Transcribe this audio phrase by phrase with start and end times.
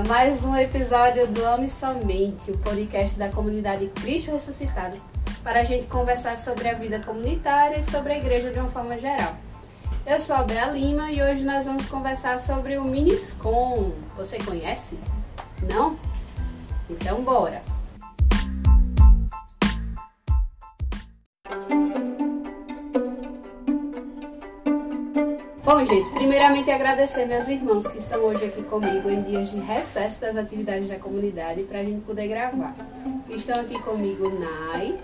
[0.00, 4.96] Mais um episódio do Ame Somente, o podcast da comunidade Cristo Ressuscitado,
[5.44, 8.96] para a gente conversar sobre a vida comunitária e sobre a igreja de uma forma
[8.96, 9.36] geral.
[10.06, 13.92] Eu sou a Bea Lima e hoje nós vamos conversar sobre o Miniscom.
[14.16, 14.98] Você conhece?
[15.68, 15.98] Não?
[16.88, 17.62] Então bora!
[25.64, 30.20] Bom, gente, primeiramente agradecer meus irmãos que estão hoje aqui comigo em dias de recesso
[30.20, 32.74] das atividades da comunidade para a gente poder gravar.
[33.28, 34.98] Estão aqui comigo Nai,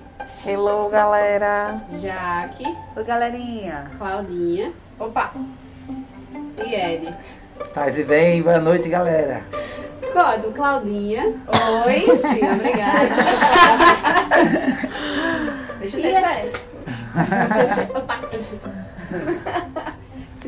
[0.44, 1.80] Hello, galera.
[2.00, 2.64] Jaque,
[2.96, 3.88] Oi, galerinha.
[3.98, 5.32] Claudinha Opa.
[6.66, 7.14] e Ed.
[7.72, 9.42] Paz e bem, boa noite, galera.
[10.12, 11.34] Código, Claudinha.
[11.86, 12.00] Oi.
[12.00, 13.14] Sim, obrigada.
[15.78, 16.60] Deixa eu ser diferente.
[17.94, 18.18] Opa.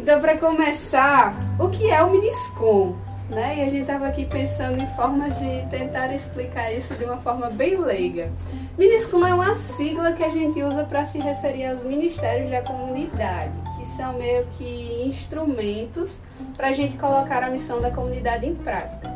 [0.03, 2.97] Então, para começar, o que é o Miniscom?
[3.29, 3.59] Né?
[3.59, 7.51] E a gente estava aqui pensando em formas de tentar explicar isso de uma forma
[7.51, 8.33] bem leiga.
[8.79, 13.53] Miniscom é uma sigla que a gente usa para se referir aos ministérios da comunidade,
[13.79, 16.19] que são meio que instrumentos
[16.57, 19.07] para a gente colocar a missão da comunidade em prática.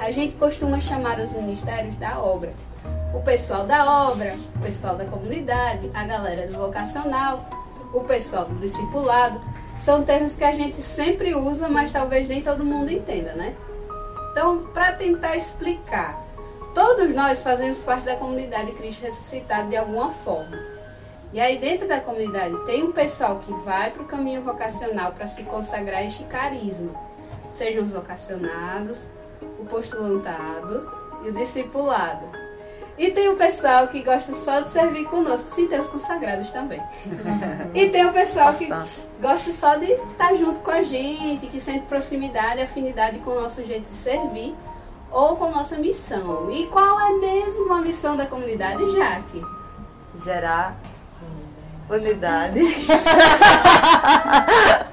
[0.00, 2.52] A gente costuma chamar os ministérios da obra.
[3.14, 7.48] O pessoal da obra, o pessoal da comunidade, a galera do vocacional,
[7.94, 9.40] o pessoal do discipulado,
[9.86, 13.54] são termos que a gente sempre usa, mas talvez nem todo mundo entenda, né?
[14.32, 16.26] Então, para tentar explicar,
[16.74, 20.58] todos nós fazemos parte da comunidade Cristo Ressuscitado de alguma forma.
[21.32, 25.28] E aí, dentro da comunidade, tem um pessoal que vai para o caminho vocacional para
[25.28, 26.92] se consagrar este carisma,
[27.56, 28.98] sejam os vocacionados,
[29.60, 30.90] o postulantado
[31.24, 32.26] e o discipulado.
[32.98, 36.80] E tem o pessoal que gosta só de servir conosco, sim, tem os consagrados também.
[37.74, 38.66] E tem o pessoal que
[39.20, 43.42] gosta só de estar junto com a gente, que sente proximidade e afinidade com o
[43.42, 44.54] nosso jeito de servir
[45.10, 46.50] ou com nossa missão.
[46.50, 49.42] E qual é mesmo a missão da comunidade, Jaque?
[50.24, 50.74] Gerar
[51.90, 52.60] unidade.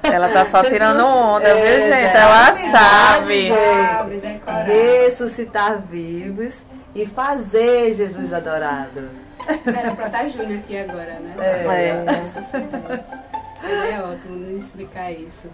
[0.02, 1.94] Ela tá só tirando onda, É, viu, gente?
[2.02, 2.16] gente.
[2.16, 3.50] Ela sabe.
[4.20, 4.64] Decorar.
[4.64, 6.56] Ressuscitar vivos
[6.94, 9.10] e fazer Jesus adorado.
[9.66, 11.34] Era pra estar Júnior aqui agora, né?
[11.38, 12.04] É.
[13.62, 15.48] Ele é ótimo não explicar isso.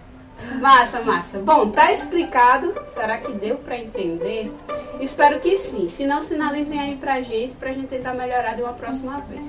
[0.59, 1.39] Massa, massa.
[1.39, 2.73] Bom, tá explicado.
[2.93, 4.51] Será que deu pra entender?
[4.99, 5.89] Espero que sim.
[5.89, 9.45] Se não, sinalizem aí pra gente, pra gente tentar melhorar de uma próxima vez.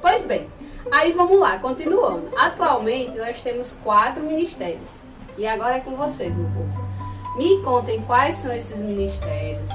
[0.00, 0.46] Pois bem,
[0.92, 2.30] aí vamos lá, continuando.
[2.38, 4.88] Atualmente nós temos quatro ministérios.
[5.36, 6.88] E agora é com vocês, meu povo.
[7.36, 9.68] Me contem quais são esses ministérios,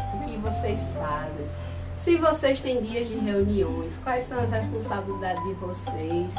[0.43, 1.47] vocês fazem,
[1.97, 6.31] se vocês têm dias de reuniões, quais são as responsabilidades de vocês,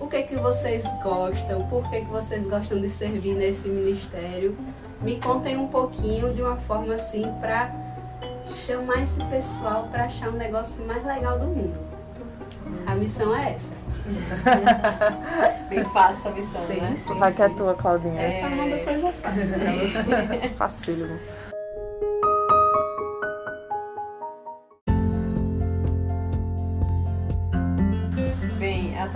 [0.00, 4.56] o que é que vocês gostam, por que, que vocês gostam de servir nesse ministério.
[5.00, 7.70] Me contem um pouquinho de uma forma assim pra
[8.66, 11.86] chamar esse pessoal pra achar um negócio mais legal do mundo.
[12.84, 13.76] A missão é essa.
[15.68, 16.96] Bem fácil a missão, Sim, né?
[17.06, 17.18] sim.
[17.18, 18.20] Vai que é tua, Claudinha.
[18.20, 20.48] Essa manda coisa fácil pra você.
[20.56, 21.18] Facílimo.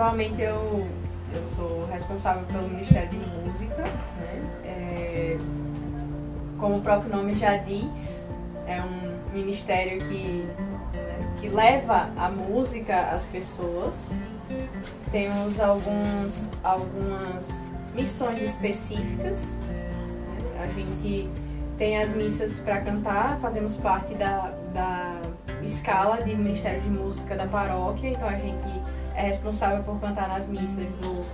[0.00, 0.88] Atualmente eu,
[1.30, 4.62] eu sou responsável pelo Ministério de Música, né?
[4.64, 5.38] É,
[6.58, 8.24] como o próprio nome já diz,
[8.66, 10.48] é um ministério que,
[10.94, 13.94] né, que leva a música às pessoas.
[15.12, 17.44] Temos alguns, algumas
[17.94, 19.38] missões específicas.
[19.68, 20.62] né?
[20.62, 21.28] A gente
[21.76, 25.20] tem as missas para cantar, fazemos parte da, da
[25.62, 30.48] escala de Ministério de Música da paróquia, então a gente é responsável por cantar nas
[30.48, 31.24] missas do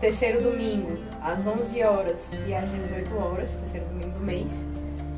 [0.00, 4.52] terceiro domingo às 11 horas e às 18 horas, terceiro domingo do mês.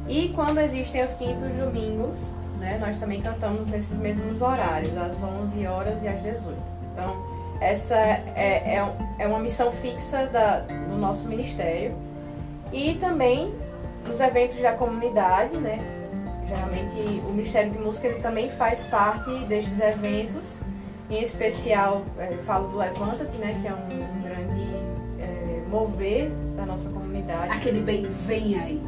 [0.08, 2.16] E quando existem os quintos domingos,
[2.58, 6.56] né, nós também cantamos nesses mesmos horários, às 11 horas e às 18.
[6.92, 11.94] Então, essa é, é, é uma missão fixa da, do nosso ministério.
[12.72, 13.52] E também
[14.06, 15.78] nos eventos da comunidade, né?
[16.48, 20.46] Geralmente o Ministério de Música ele também faz parte destes eventos
[21.08, 24.74] Em especial, é, falo do Levanta-te, né, que é um, um grande
[25.20, 27.52] é, mover da nossa comunidade.
[27.52, 28.82] Aquele bem vem aí.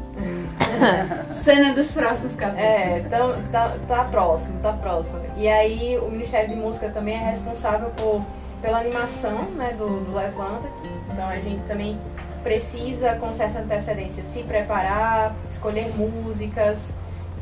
[1.32, 2.64] Cena dos próximos capítulos.
[2.64, 5.20] É, então, tá, tá próximo, tá próximo.
[5.36, 8.22] E aí o Ministério de Música também é responsável por,
[8.60, 10.88] pela animação né, do, do Levanta-te.
[11.12, 11.98] Então a gente também
[12.42, 16.92] precisa, com certa antecedência, se preparar, escolher músicas,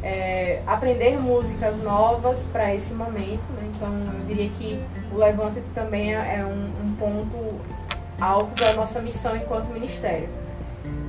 [0.03, 3.45] é, aprender músicas novas para esse momento.
[3.53, 3.66] Né?
[3.77, 4.83] Então eu diria que
[5.13, 7.61] o Levanta-te também é, é um, um ponto
[8.21, 10.29] alto da nossa missão enquanto ministério.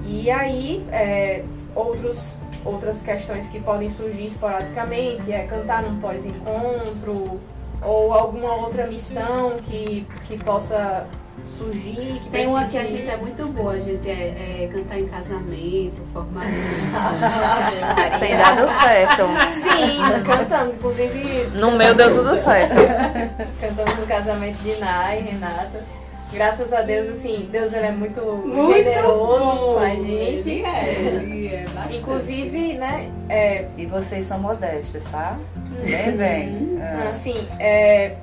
[0.05, 1.43] E aí, é,
[1.75, 2.19] outros,
[2.63, 7.39] outras questões que podem surgir esporadicamente é cantar num pós-encontro
[7.81, 11.05] ou alguma outra missão que, que possa
[11.45, 12.19] surgir.
[12.23, 15.07] Que Tem uma que a gente é muito boa, a gente é, é cantar em
[15.07, 16.51] casamento, formatura.
[18.19, 19.23] Tem dado certo.
[19.53, 22.75] Sim, cantamos, inclusive No meu deu tudo certo.
[23.59, 25.83] cantamos no casamento de Nai, Renata.
[26.31, 29.73] Graças a Deus, assim, Deus ele é muito, Muito generoso bom.
[29.75, 30.49] com a gente.
[30.49, 31.97] Ele é, ele é bastante.
[31.97, 35.37] Inclusive, né, é, E vocês são modestos, tá?
[35.85, 36.79] Bem, bem.
[36.81, 37.11] Ah.
[37.11, 38.15] Assim, é,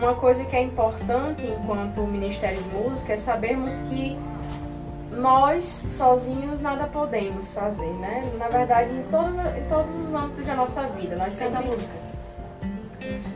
[0.00, 4.18] uma coisa que é importante enquanto Ministério de Música é sabermos que
[5.12, 5.64] nós
[5.96, 8.30] sozinhos nada podemos fazer, né?
[8.38, 11.16] Na verdade, em todos, em todos os âmbitos da nossa vida.
[11.16, 12.10] Nós Canta a música.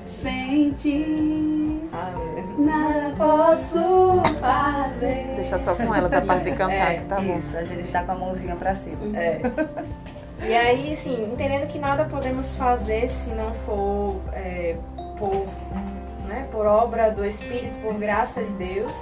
[0.07, 2.13] Sente, Ah,
[2.59, 5.35] nada posso fazer.
[5.37, 7.37] Deixa só com ela, tá parte de cantar, É, que tá bom.
[7.37, 9.19] Isso, a gente tá com a mãozinha pra cima.
[9.19, 9.41] É.
[10.47, 14.77] E aí, assim, entendendo que nada podemos fazer se não for é,
[16.65, 18.93] por, obra do Espírito, por graça de Deus.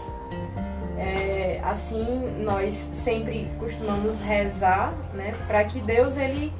[0.98, 2.04] É, assim,
[2.40, 6.52] nós sempre costumamos rezar, né, para que Deus ele,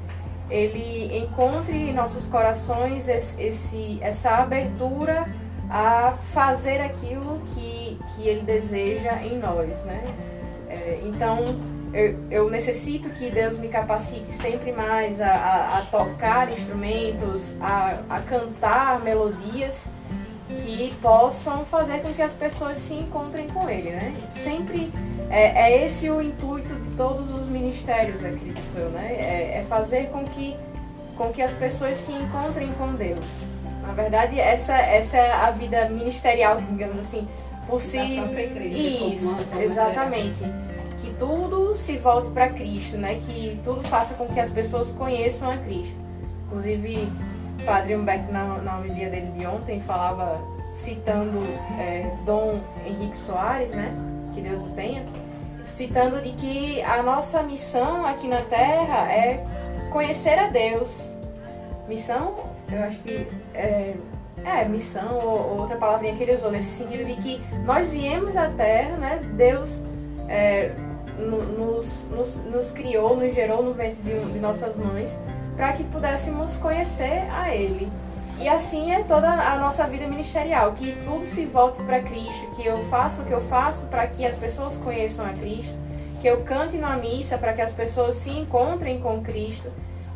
[0.49, 5.25] ele encontre em nossos corações esse, esse- essa abertura
[5.69, 10.03] a fazer aquilo que, que Ele deseja em nós, né?
[10.69, 11.55] É, então,
[11.93, 17.97] eu, eu necessito que Deus me capacite sempre mais a, a- a tocar instrumentos, a,
[18.09, 19.75] a cantar melodias
[20.77, 24.13] que possam fazer com que as pessoas se encontrem com Ele, né?
[24.33, 24.91] Sempre
[25.29, 29.13] é, é esse o intuito de todos os ministérios, acredito eu, né?
[29.13, 30.55] É, é fazer com que,
[31.17, 33.27] com que as pessoas se encontrem com Deus.
[33.81, 37.27] Na verdade, essa, essa é a vida ministerial, digamos assim,
[37.67, 37.97] por si.
[38.71, 40.43] Isso, exatamente.
[41.01, 43.21] Que tudo se volte para Cristo, né?
[43.25, 45.97] Que tudo faça com que as pessoas conheçam a Cristo.
[46.47, 47.11] Inclusive,
[47.65, 50.41] Padre Humberto, na, na homilia dele de ontem, falava,
[50.73, 51.39] citando
[51.79, 53.91] é, Dom Henrique Soares, né?
[54.33, 55.03] Que Deus o tenha,
[55.63, 59.45] citando de que a nossa missão aqui na Terra é
[59.91, 60.89] conhecer a Deus.
[61.87, 62.33] Missão,
[62.71, 63.93] eu acho que é,
[64.43, 68.35] é missão ou, ou outra palavrinha que ele usou, nesse sentido de que nós viemos
[68.35, 69.21] à Terra, né?
[69.35, 69.69] Deus
[70.27, 70.71] é,
[71.19, 75.17] no- nos, nos, nos criou, nos gerou no ventre de, de nossas mães,
[75.55, 77.91] para que pudéssemos conhecer a Ele.
[78.39, 82.65] E assim é toda a nossa vida ministerial, que tudo se volte para Cristo, que
[82.65, 85.73] eu faça o que eu faço para que as pessoas conheçam a Cristo,
[86.21, 89.69] que eu cante na missa para que as pessoas se encontrem com Cristo.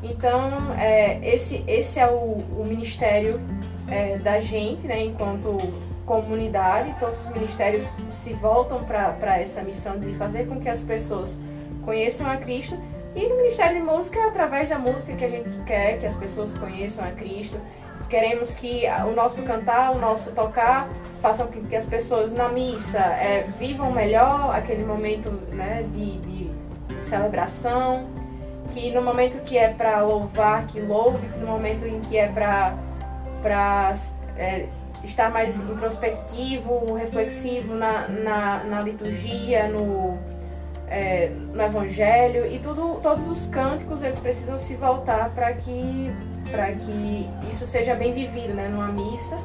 [0.04, 3.40] Então, é, esse, esse é o, o ministério
[3.88, 5.58] é, da gente, né, enquanto
[6.06, 6.96] comunidade.
[7.00, 11.38] Todos os ministérios se voltam para essa missão de fazer com que as pessoas
[11.84, 12.76] conheçam a Cristo.
[13.16, 16.16] E no Ministério de Música é através da música que a gente quer que as
[16.16, 17.60] pessoas conheçam a Cristo.
[18.10, 20.88] Queremos que o nosso cantar, o nosso tocar,
[21.22, 26.52] façam com que as pessoas na missa é, vivam melhor aquele momento né, de, de
[27.10, 28.08] celebração.
[28.74, 32.28] Que no momento que é para louvar, que louve, que no momento em que é
[32.28, 33.94] para
[34.38, 34.68] é,
[35.04, 40.18] estar mais introspectivo, reflexivo na, na, na liturgia, no,
[40.90, 46.12] é, no evangelho e tudo, todos os cânticos eles precisam se voltar para que
[46.48, 49.38] para que isso seja bem vivido, né, numa missa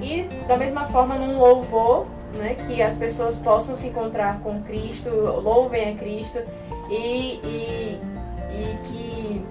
[0.00, 5.08] e da mesma forma num louvor, né, que as pessoas possam se encontrar com Cristo,
[5.10, 6.38] louvem a Cristo
[6.90, 8.00] e, e,
[8.50, 9.44] e que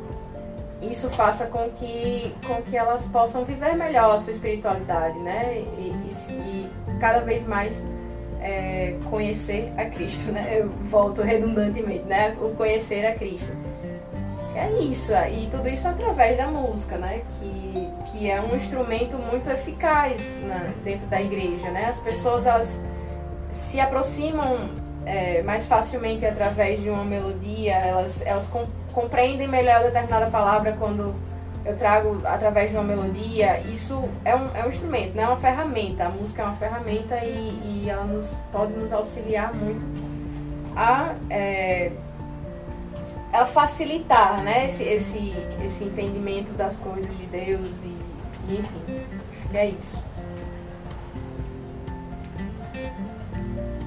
[0.92, 5.58] isso faça com que, com que elas possam viver melhor a sua espiritualidade, né?
[5.78, 5.94] E,
[6.30, 7.82] e- cada vez mais
[8.42, 10.60] é, conhecer a Cristo, né?
[10.60, 12.36] Eu volto redundantemente, né?
[12.40, 13.52] O conhecer a Cristo.
[14.56, 17.22] É isso, e tudo isso através da música, né?
[17.40, 21.88] Que, que é um instrumento muito eficaz na- dentro da igreja, né?
[21.90, 22.80] As pessoas, elas
[23.52, 24.70] se aproximam
[25.06, 31.14] é, mais facilmente através de uma melodia, elas, elas com- compreendem melhor determinada palavra quando,
[31.66, 35.38] eu trago através de uma melodia, isso é um, é um instrumento, não é uma
[35.38, 36.06] ferramenta.
[36.06, 39.84] A música é uma ferramenta e, e ela nos, pode nos auxiliar muito
[40.76, 41.92] a, é,
[43.36, 45.34] a facilitar né, esse, esse,
[45.66, 47.98] esse entendimento das coisas de Deus e,
[48.50, 50.06] e enfim, acho que é isso.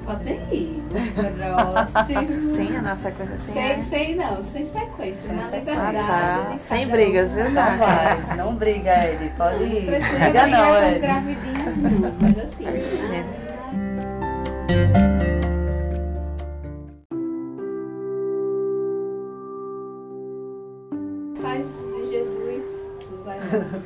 [0.04, 0.82] Podem ir.
[1.36, 2.56] Próximo.
[2.56, 3.52] Sim, a nossa coisa assim.
[3.52, 3.82] Sem, é.
[3.82, 5.58] sem não, sem sequência, na sequência.
[5.58, 5.96] liberdade.
[5.98, 6.58] Ah, tá.
[6.66, 9.30] Sem brigas, viu, Não vai, não briga, Ed.
[9.36, 9.86] Pode Não ir.
[9.86, 10.64] precisa Briga brigar não,
[11.74, 12.64] com não, mas assim.
[13.10, 13.24] né?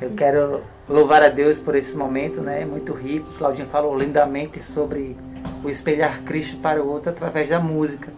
[0.01, 2.65] Eu quero louvar a Deus por esse momento, né?
[2.65, 3.31] Muito rico.
[3.37, 5.15] Claudinha falou lindamente sobre
[5.63, 8.11] o espelhar Cristo para o outro através da música.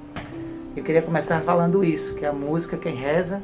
[0.75, 3.41] Eu queria começar falando isso, que a música, quem reza,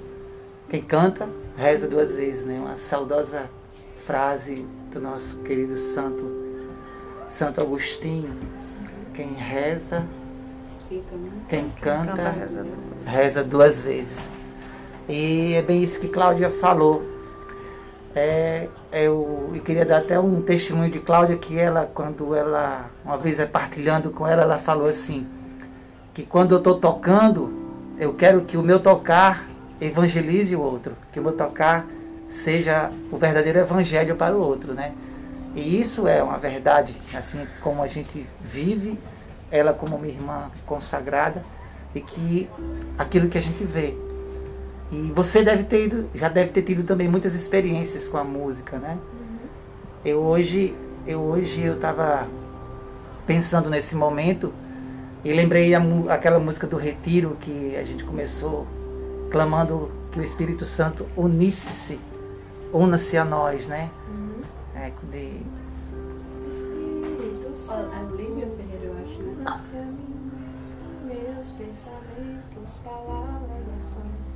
[0.69, 2.59] quem canta, reza duas vezes, né?
[2.59, 3.49] Uma saudosa
[4.05, 6.25] frase do nosso querido santo
[7.29, 8.33] Santo Agostinho.
[9.13, 10.05] Quem reza,
[11.47, 12.33] quem canta,
[13.05, 14.31] reza duas vezes.
[15.07, 17.20] E é bem isso que Cláudia falou.
[18.15, 23.17] É, eu, eu queria dar até um testemunho de Cláudia que ela, quando ela, uma
[23.17, 25.25] vez é partilhando com ela, ela falou assim,
[26.13, 27.49] que quando eu estou tocando,
[27.97, 29.47] eu quero que o meu tocar
[29.79, 31.85] evangelize o outro, que o meu tocar
[32.29, 34.93] seja o verdadeiro evangelho para o outro, né?
[35.55, 38.97] E isso é uma verdade, assim como a gente vive,
[39.49, 41.43] ela como uma irmã consagrada,
[41.93, 42.49] e que
[42.97, 43.93] aquilo que a gente vê.
[44.91, 48.77] E você deve ter ido, já deve ter tido também muitas experiências com a música,
[48.77, 48.97] né?
[50.03, 50.75] Eu hoje,
[51.07, 52.27] eu hoje eu estava
[53.25, 54.53] pensando nesse momento
[55.23, 58.67] e lembrei a aquela música do Retiro que a gente começou
[59.31, 61.97] clamando que o Espírito Santo unisse-se,
[62.73, 63.89] una-se a nós, né?
[64.75, 65.41] É, de,
[66.53, 68.00] Espírito ó,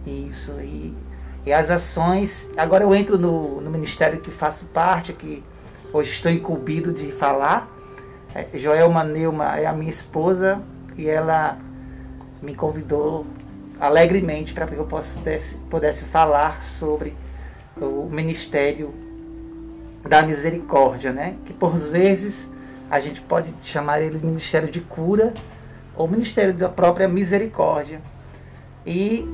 [0.06, 0.94] Isso aí.
[1.46, 2.50] E as ações.
[2.58, 5.44] Agora eu entro no, no ministério que faço parte, que
[5.92, 7.70] hoje estou incumbido de falar.
[8.34, 10.62] É, Joelma Neuma é a minha esposa
[10.98, 11.58] e ela
[12.42, 13.26] me convidou
[13.80, 17.16] alegremente para que eu pudesse, pudesse falar sobre
[17.78, 18.94] o ministério
[20.08, 21.36] da misericórdia, né?
[21.46, 22.50] Que por vezes
[22.90, 25.34] a gente pode chamar ele de ministério de cura
[25.96, 28.00] ou ministério da própria misericórdia.
[28.86, 29.28] E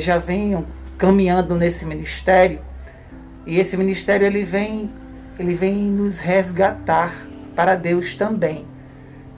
[0.00, 0.66] já venho
[0.98, 2.60] caminhando nesse ministério
[3.46, 4.90] e esse ministério ele vem
[5.38, 7.14] ele vem nos resgatar
[7.54, 8.64] para Deus também.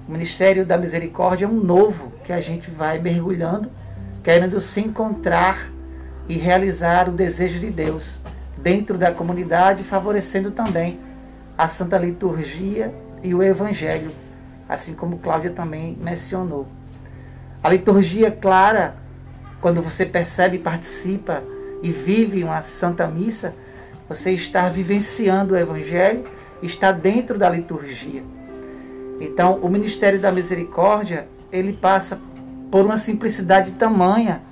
[0.08, 3.68] O ministério da misericórdia é um novo que a gente vai mergulhando,
[4.22, 5.68] querendo se encontrar
[6.28, 8.20] e realizar o desejo de Deus
[8.56, 11.00] dentro da comunidade, favorecendo também
[11.56, 14.12] a santa liturgia e o evangelho,
[14.68, 16.66] assim como Cláudia também mencionou.
[17.62, 18.94] A liturgia clara
[19.60, 21.42] quando você percebe, participa
[21.82, 23.54] e vive uma santa missa,
[24.08, 26.24] você está vivenciando o evangelho,
[26.62, 28.22] está dentro da liturgia.
[29.20, 32.20] Então, o ministério da misericórdia, ele passa
[32.70, 34.42] por uma simplicidade tamanha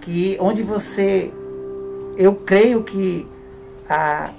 [0.00, 1.32] que onde você
[2.16, 3.26] eu creio que
[3.88, 4.30] a,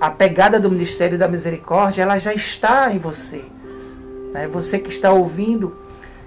[0.00, 3.44] a pegada do ministério da misericórdia, ela já está em você.
[4.32, 4.48] Né?
[4.48, 5.76] Você que está ouvindo,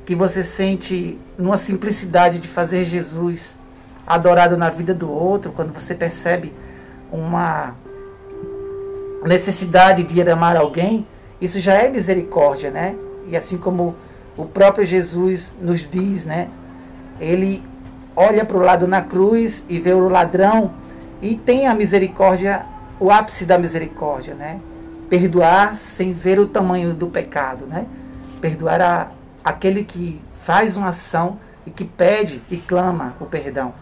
[0.05, 3.57] que você sente numa simplicidade de fazer Jesus
[4.05, 6.53] adorado na vida do outro, quando você percebe
[7.11, 7.73] uma
[9.23, 11.05] necessidade de ir amar alguém,
[11.41, 12.95] isso já é misericórdia, né?
[13.27, 13.95] E assim como
[14.37, 16.49] o próprio Jesus nos diz, né?
[17.19, 17.63] Ele
[18.15, 20.71] olha para o lado na cruz e vê o ladrão
[21.21, 22.65] e tem a misericórdia,
[22.99, 24.59] o ápice da misericórdia, né?
[25.09, 27.85] Perdoar sem ver o tamanho do pecado, né?
[28.41, 29.07] Perdoar a,
[29.43, 33.73] aquele que faz uma ação e que pede e clama o perdão.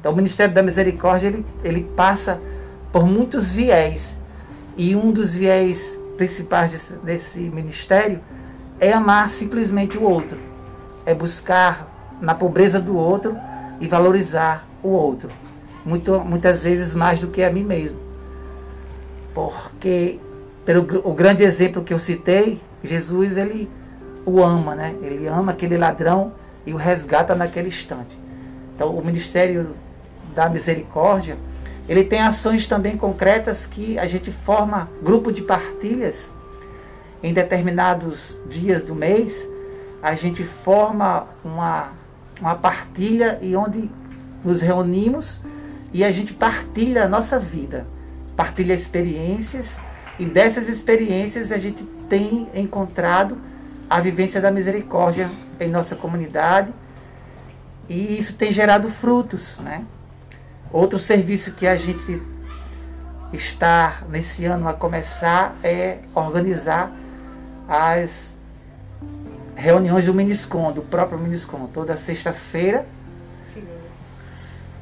[0.00, 2.40] Então o ministério da misericórdia ele, ele passa
[2.92, 4.18] por muitos viés.
[4.76, 8.20] E um dos viés principais desse, desse ministério
[8.80, 10.38] é amar simplesmente o outro,
[11.06, 11.86] é buscar
[12.20, 13.36] na pobreza do outro
[13.80, 15.28] e valorizar o outro,
[15.84, 17.98] muito, muitas vezes mais do que a mim mesmo,
[19.34, 20.18] porque
[20.64, 23.68] pelo o grande exemplo que eu citei, Jesus ele
[24.24, 24.94] o ama, né?
[25.02, 26.32] Ele ama aquele ladrão
[26.64, 28.16] e o resgata naquele instante.
[28.74, 29.74] Então, o ministério
[30.34, 31.36] da misericórdia,
[31.88, 36.30] ele tem ações também concretas que a gente forma grupo de partilhas
[37.22, 39.46] em determinados dias do mês,
[40.02, 41.88] a gente forma uma,
[42.40, 43.90] uma partilha e onde
[44.44, 45.40] nos reunimos
[45.92, 47.86] e a gente partilha a nossa vida,
[48.36, 49.78] partilha experiências
[50.18, 53.36] e dessas experiências a gente tem encontrado
[53.92, 55.30] a vivência da misericórdia
[55.60, 56.72] em nossa comunidade
[57.90, 59.84] e isso tem gerado frutos, né?
[60.72, 62.22] Outro serviço que a gente
[63.34, 66.90] está nesse ano a começar é organizar
[67.68, 68.34] as
[69.54, 72.86] reuniões do Miniscom, do próprio Miniscom, toda sexta-feira.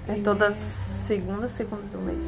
[0.07, 0.55] É toda
[1.05, 2.25] segunda, segunda do mês.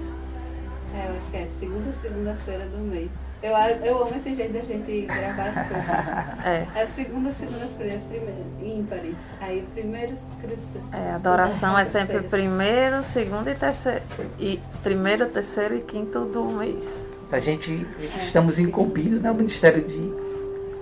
[0.97, 3.11] É, eu acho que é segunda, segunda-feira do mês.
[3.43, 6.33] Eu, eu amo esse jeito da gente gravar as coisas.
[6.45, 6.67] É.
[6.75, 9.15] É segunda, segunda-feira, primeiro, ímpares.
[9.41, 10.83] Aí, primeiros Cristos.
[10.93, 14.03] É, a adoração é sempre primeiro, segundo e terceiro.
[14.41, 16.85] E primeiro, terceiro e quinto do mês.
[17.31, 17.87] A gente
[18.21, 19.31] estamos incumbidos, né?
[19.31, 20.13] O Ministério de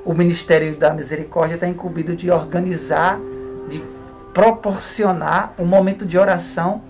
[0.05, 3.21] o Ministério da Misericórdia está incumbido de organizar,
[3.69, 3.83] de
[4.33, 6.83] proporcionar um momento de oração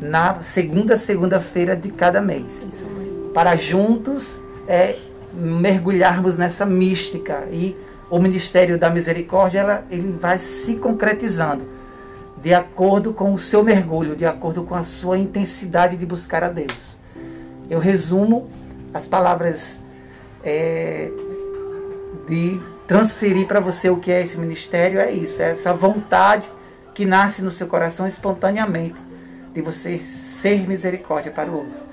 [0.00, 2.66] na segunda segunda-feira de cada mês.
[3.34, 4.96] Para juntos é,
[5.32, 7.74] mergulharmos nessa mística e
[8.10, 11.64] o Ministério da Misericórdia ela, ele vai se concretizando
[12.42, 16.48] de acordo com o seu mergulho, de acordo com a sua intensidade de buscar a
[16.48, 16.96] Deus.
[17.68, 18.48] Eu resumo
[18.94, 19.80] as palavras
[20.44, 21.10] é,
[22.28, 26.44] de transferir para você o que é esse ministério, é isso, é essa vontade
[26.94, 28.96] que nasce no seu coração espontaneamente
[29.52, 31.87] de você ser misericórdia para o outro.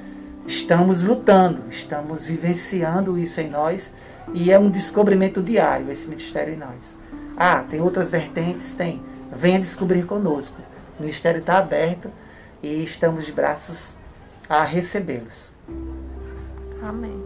[0.47, 3.91] Estamos lutando, estamos vivenciando isso em nós
[4.33, 6.95] e é um descobrimento diário esse ministério em nós.
[7.35, 8.73] Ah, tem outras vertentes?
[8.73, 9.01] Tem.
[9.35, 10.61] Venha descobrir conosco.
[10.99, 12.09] O ministério está aberto
[12.61, 13.95] e estamos de braços
[14.47, 15.49] a recebê-los.
[16.81, 17.19] Amém.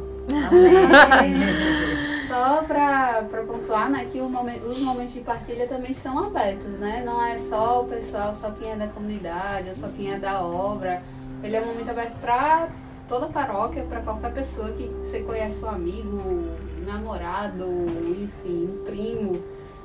[1.09, 2.27] Amém.
[2.27, 7.03] Só para pontuar, né, que momento, os momentos de partilha também são abertos, né?
[7.05, 10.41] Não é só o pessoal, só quem é da comunidade, ou só quem é da
[10.41, 11.01] obra.
[11.43, 12.69] Ele é um momento aberto para
[13.09, 16.43] toda a paróquia, para qualquer pessoa que você conhece um amigo,
[16.85, 17.65] namorado,
[18.11, 19.41] enfim, um primo.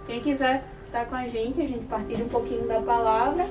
[0.06, 3.46] Quem quiser estar com a gente, a gente partilha um pouquinho da palavra.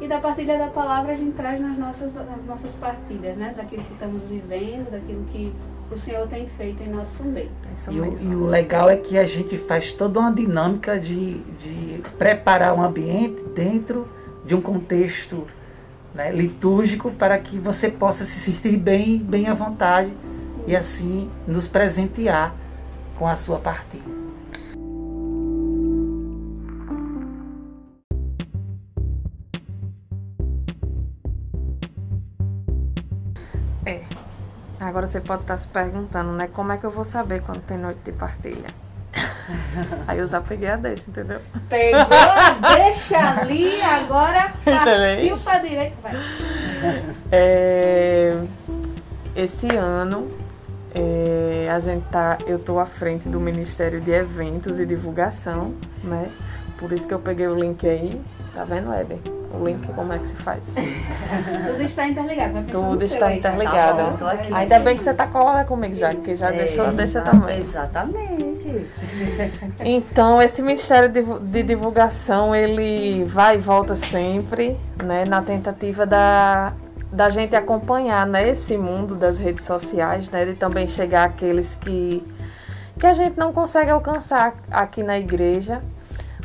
[0.00, 3.52] E da partilha da palavra a gente traz nas nossas, nas nossas partilhas, né?
[3.56, 5.52] Daquilo que estamos vivendo, daquilo que
[5.90, 7.50] o Senhor tem feito em nosso meio.
[7.74, 11.38] Isso E o, e o legal é que a gente faz toda uma dinâmica de,
[11.38, 14.06] de preparar um ambiente dentro
[14.44, 15.48] de um contexto
[16.18, 20.12] né, litúrgico para que você possa se sentir bem, bem à vontade
[20.66, 22.52] e assim nos presentear
[23.16, 24.18] com a sua partilha.
[34.80, 36.48] Agora você pode estar se perguntando, né?
[36.48, 38.87] Como é que eu vou saber quando tem noite de partilha?
[40.06, 41.40] Aí eu já peguei a deixa, entendeu?
[41.68, 42.04] Pegou,
[42.76, 45.96] deixa ali, agora partiu para direita.
[46.02, 46.14] Vai.
[47.32, 48.36] É,
[49.36, 50.30] esse ano
[50.94, 56.30] é, a gente tá, eu tô à frente do Ministério de Eventos e Divulgação, né?
[56.78, 58.20] Por isso que eu peguei o link aí.
[58.54, 59.37] Tá vendo, Éder?
[59.50, 60.60] O link, como é que se faz?
[60.74, 62.64] Tudo está interligado.
[62.70, 63.38] Tudo está aí.
[63.38, 64.18] interligado.
[64.18, 64.52] Tá aqui.
[64.52, 67.60] Ainda bem que você tá colada comigo já, que já deixou, É, deixa tá- também.
[67.60, 68.58] Exatamente.
[69.80, 71.08] Então, esse Ministério
[71.40, 76.72] de Divulgação, ele vai e volta sempre, né, na tentativa da,
[77.10, 82.22] da gente acompanhar, né, esse mundo das redes sociais, né, de também chegar àqueles que,
[83.00, 85.80] que a gente não consegue alcançar aqui na igreja,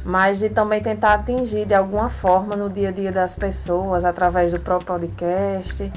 [0.03, 4.51] mas de também tentar atingir de alguma forma no dia a dia das pessoas, através
[4.51, 5.91] do próprio podcast,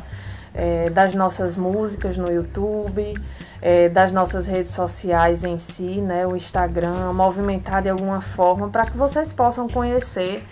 [0.54, 3.14] eh, das nossas músicas no YouTube,
[3.60, 8.86] eh, das nossas redes sociais em si, né, o Instagram, movimentar de alguma forma para
[8.86, 10.42] que vocês possam conhecer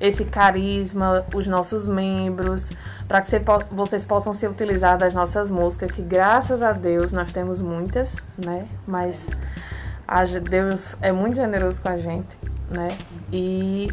[0.00, 2.70] esse carisma, os nossos membros,
[3.08, 3.30] para que
[3.70, 8.66] vocês possam se utilizar das nossas músicas, que graças a Deus nós temos muitas, né?
[8.86, 9.26] Mas
[10.40, 12.36] Deus é muito generoso com a gente,
[12.70, 12.96] né?
[13.30, 13.88] E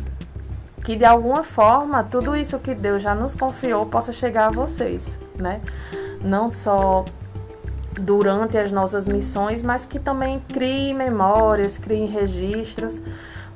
[0.83, 5.03] que de alguma forma tudo isso que Deus já nos confiou possa chegar a vocês,
[5.35, 5.59] né?
[6.21, 7.03] Não só
[7.99, 13.01] durante as nossas missões, mas que também crie memórias, crie registros,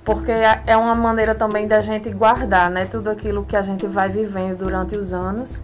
[0.03, 3.85] porque é é uma maneira também da gente guardar, né, tudo aquilo que a gente
[3.85, 5.61] vai vivendo durante os anos.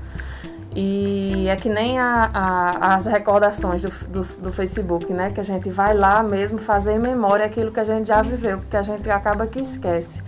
[0.75, 5.31] E é que nem a- a- as recordações do, do, do Facebook, né?
[5.33, 8.75] Que a gente vai lá mesmo fazer memória aquilo que a gente já viveu, porque
[8.75, 10.21] a gente acaba que esquece.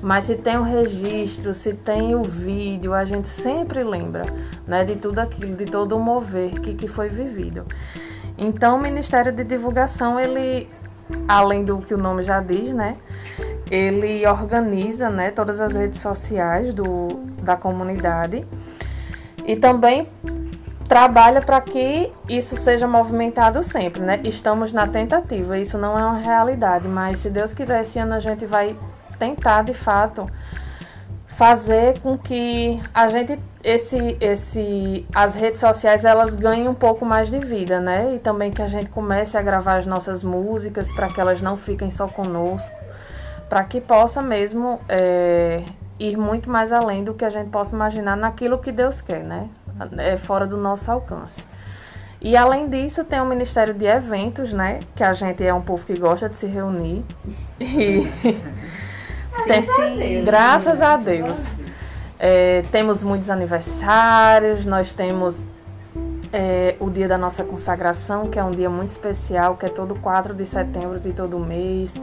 [0.00, 4.22] Mas se tem o registro, se tem o vídeo, a gente sempre lembra,
[4.68, 4.84] né?
[4.84, 7.64] De tudo aquilo, de todo o mover que, que foi vivido.
[8.36, 10.68] Então, o Ministério de Divulgação, ele,
[11.26, 12.94] além do que o nome já diz, né?
[13.68, 15.32] Ele organiza, né?
[15.32, 18.46] Todas as redes sociais do, da comunidade.
[19.48, 20.06] E também
[20.86, 24.20] trabalha para que isso seja movimentado sempre, né?
[24.22, 28.18] Estamos na tentativa, isso não é uma realidade, mas se Deus quiser, esse ano a
[28.18, 28.76] gente vai
[29.18, 30.28] tentar de fato
[31.30, 37.30] fazer com que a gente esse esse as redes sociais elas ganhem um pouco mais
[37.30, 38.14] de vida, né?
[38.16, 41.56] E também que a gente comece a gravar as nossas músicas para que elas não
[41.56, 42.76] fiquem só conosco,
[43.48, 45.62] para que possa mesmo é,
[45.98, 49.48] ir muito mais além do que a gente possa imaginar naquilo que Deus quer, né?
[49.98, 51.42] É fora do nosso alcance.
[52.20, 54.80] E além disso, tem o Ministério de Eventos, né?
[54.96, 57.04] Que a gente é um povo que gosta de se reunir.
[57.60, 58.08] E
[59.46, 61.36] tem, graças a Deus.
[62.18, 65.44] É, temos muitos aniversários, nós temos
[66.32, 69.94] é, o dia da nossa consagração, que é um dia muito especial, que é todo
[69.94, 71.94] 4 de setembro de todo mês.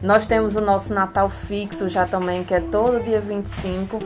[0.00, 3.98] Nós temos o nosso Natal fixo já também, que é todo dia 25.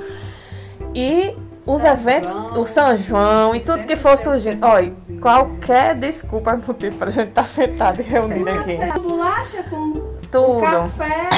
[0.95, 2.61] E os São eventos, João.
[2.61, 4.67] o São João e tudo que for surgindo.
[4.67, 8.77] Olha, qualquer desculpa é motivo para a gente estar tá sentado e reunido aqui.
[9.01, 9.93] Bolacha com
[10.31, 10.61] tudo.
[10.61, 11.29] café.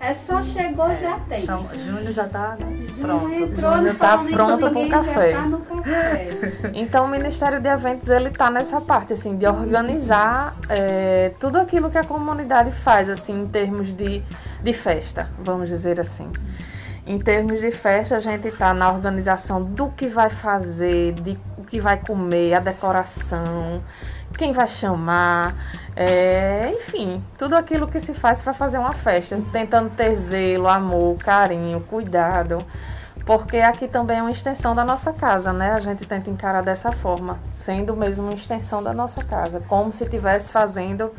[0.00, 1.44] É só chegou, já tem.
[1.84, 2.86] Júnior já tá né?
[3.00, 3.32] pronto.
[3.32, 5.32] Entrou, Júnior tá pronto com café.
[5.32, 6.28] Tá no café.
[6.74, 11.90] Então o Ministério de Eventos ele tá nessa parte assim de organizar é, tudo aquilo
[11.90, 14.22] que a comunidade faz assim em termos de,
[14.62, 16.30] de festa, vamos dizer assim.
[17.06, 21.64] Em termos de festa, a gente está na organização do que vai fazer, de o
[21.64, 23.82] que vai comer, a decoração,
[24.36, 25.54] quem vai chamar,
[25.96, 31.16] é, enfim, tudo aquilo que se faz para fazer uma festa, tentando ter zelo, amor,
[31.18, 32.64] carinho, cuidado,
[33.26, 35.72] porque aqui também é uma extensão da nossa casa, né?
[35.72, 40.04] A gente tenta encarar dessa forma, sendo mesmo uma extensão da nossa casa, como se
[40.04, 41.12] estivesse fazendo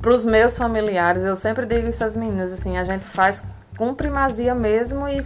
[0.00, 1.24] para os meus familiares.
[1.24, 3.42] Eu sempre digo isso às meninas, assim, a gente faz
[3.76, 5.18] com primazia mesmo e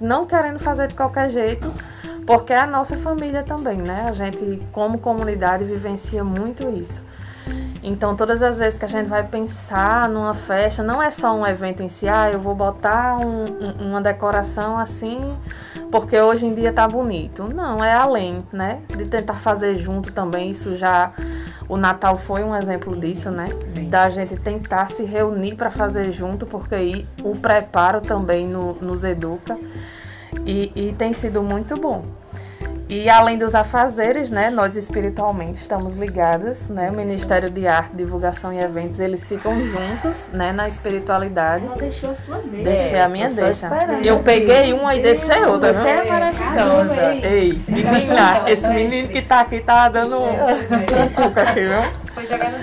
[0.00, 1.72] não querendo fazer de qualquer jeito,
[2.26, 4.06] porque é a nossa família também, né?
[4.08, 7.07] A gente, como comunidade, vivencia muito isso.
[7.82, 11.46] Então, todas as vezes que a gente vai pensar numa festa, não é só um
[11.46, 15.18] evento em si, ah, eu vou botar um, um, uma decoração assim,
[15.90, 17.44] porque hoje em dia tá bonito.
[17.44, 18.80] Não, é além, né?
[18.88, 21.12] De tentar fazer junto também, isso já
[21.68, 23.46] o Natal foi um exemplo disso, né?
[23.74, 23.90] Sim.
[23.90, 29.04] Da gente tentar se reunir para fazer junto, porque aí o preparo também no, nos
[29.04, 29.58] educa.
[30.46, 32.04] E, e tem sido muito bom.
[32.88, 38.50] E além dos afazeres, né, nós espiritualmente estamos ligados, né, o Ministério de Arte, Divulgação
[38.50, 41.66] e Eventos, eles ficam juntos, né, na espiritualidade.
[41.66, 42.64] Ela deixou a sua deixa.
[42.64, 43.68] Deixei a minha deixa.
[44.02, 45.74] Eu peguei uma e deixei outra.
[45.74, 47.14] Você é maravilhosa.
[47.14, 51.82] Ei, menina, esse menino que tá aqui tá dando um pouco aqui, viu?
[52.14, 52.58] Foi jogada.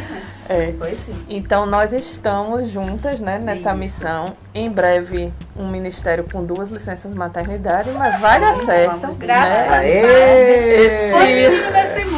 [0.48, 0.74] É.
[0.78, 1.16] Foi sim.
[1.30, 3.78] Então nós estamos juntas, né, nessa Isso.
[3.78, 4.34] missão.
[4.54, 9.00] Em breve, um ministério com duas licenças maternidade, mas vai dar certo.
[9.02, 9.26] Vamos, né?
[9.26, 11.16] graças a Esse...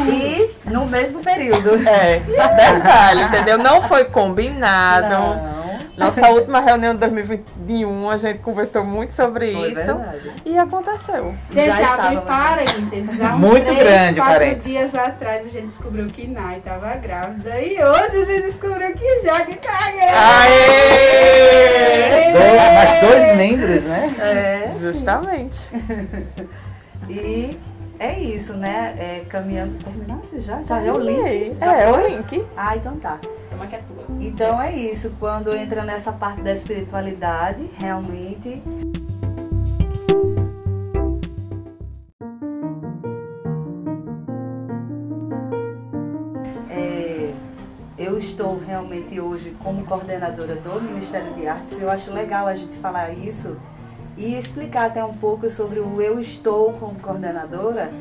[0.10, 1.76] E no mesmo período.
[1.88, 3.58] É, detalhe, entendeu?
[3.58, 5.10] Não foi combinado.
[5.10, 5.57] Não.
[5.98, 9.76] Nossa última reunião de 2021, a gente conversou muito sobre Foi isso.
[9.76, 10.32] Verdade.
[10.46, 11.34] E aconteceu.
[11.52, 13.22] Gente, já abre parênteses.
[13.22, 14.72] Há uns Muito três, grande quatro parênteses.
[14.72, 17.60] dias atrás a gente descobriu que Nai estava grávida.
[17.60, 20.18] E hoje a gente descobriu que Jaque tá grávida.
[21.18, 22.34] Aê!
[22.34, 24.16] Dois, mais dois membros, né?
[24.20, 25.60] É, Justamente.
[27.10, 27.58] e
[28.00, 28.96] é isso, né?
[28.98, 29.84] É, caminhando.
[29.84, 30.62] Terminasse já?
[30.64, 31.58] Já é o link?
[31.62, 32.46] É, é o link.
[32.56, 33.20] Ah, então tá.
[33.50, 34.24] Toma que é tua.
[34.24, 38.62] Então é isso, quando entra nessa parte da espiritualidade, realmente.
[46.70, 47.34] É,
[47.98, 51.80] eu estou realmente hoje como coordenadora do Ministério de Artes.
[51.82, 53.58] Eu acho legal a gente falar isso
[54.18, 57.92] e explicar até um pouco sobre o eu estou como coordenadora,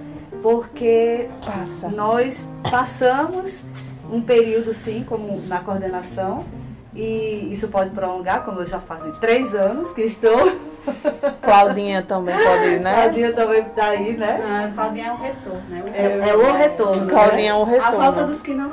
[0.42, 1.88] porque Passa.
[1.94, 2.38] nós
[2.70, 3.60] passamos
[4.10, 6.44] um período sim, como na coordenação,
[6.94, 10.52] e isso pode prolongar, como eu já fazem três anos que estou.
[11.42, 12.94] Claudinha também pode ir, né?
[12.94, 14.40] Claudinha também está aí, né?
[14.42, 15.84] Ah, Claudinha é o retorno, né?
[15.84, 17.06] O É, é o retorno.
[17.08, 17.54] Claudinha é Né?
[17.54, 18.26] um A falta retorno.
[18.28, 18.70] dos que não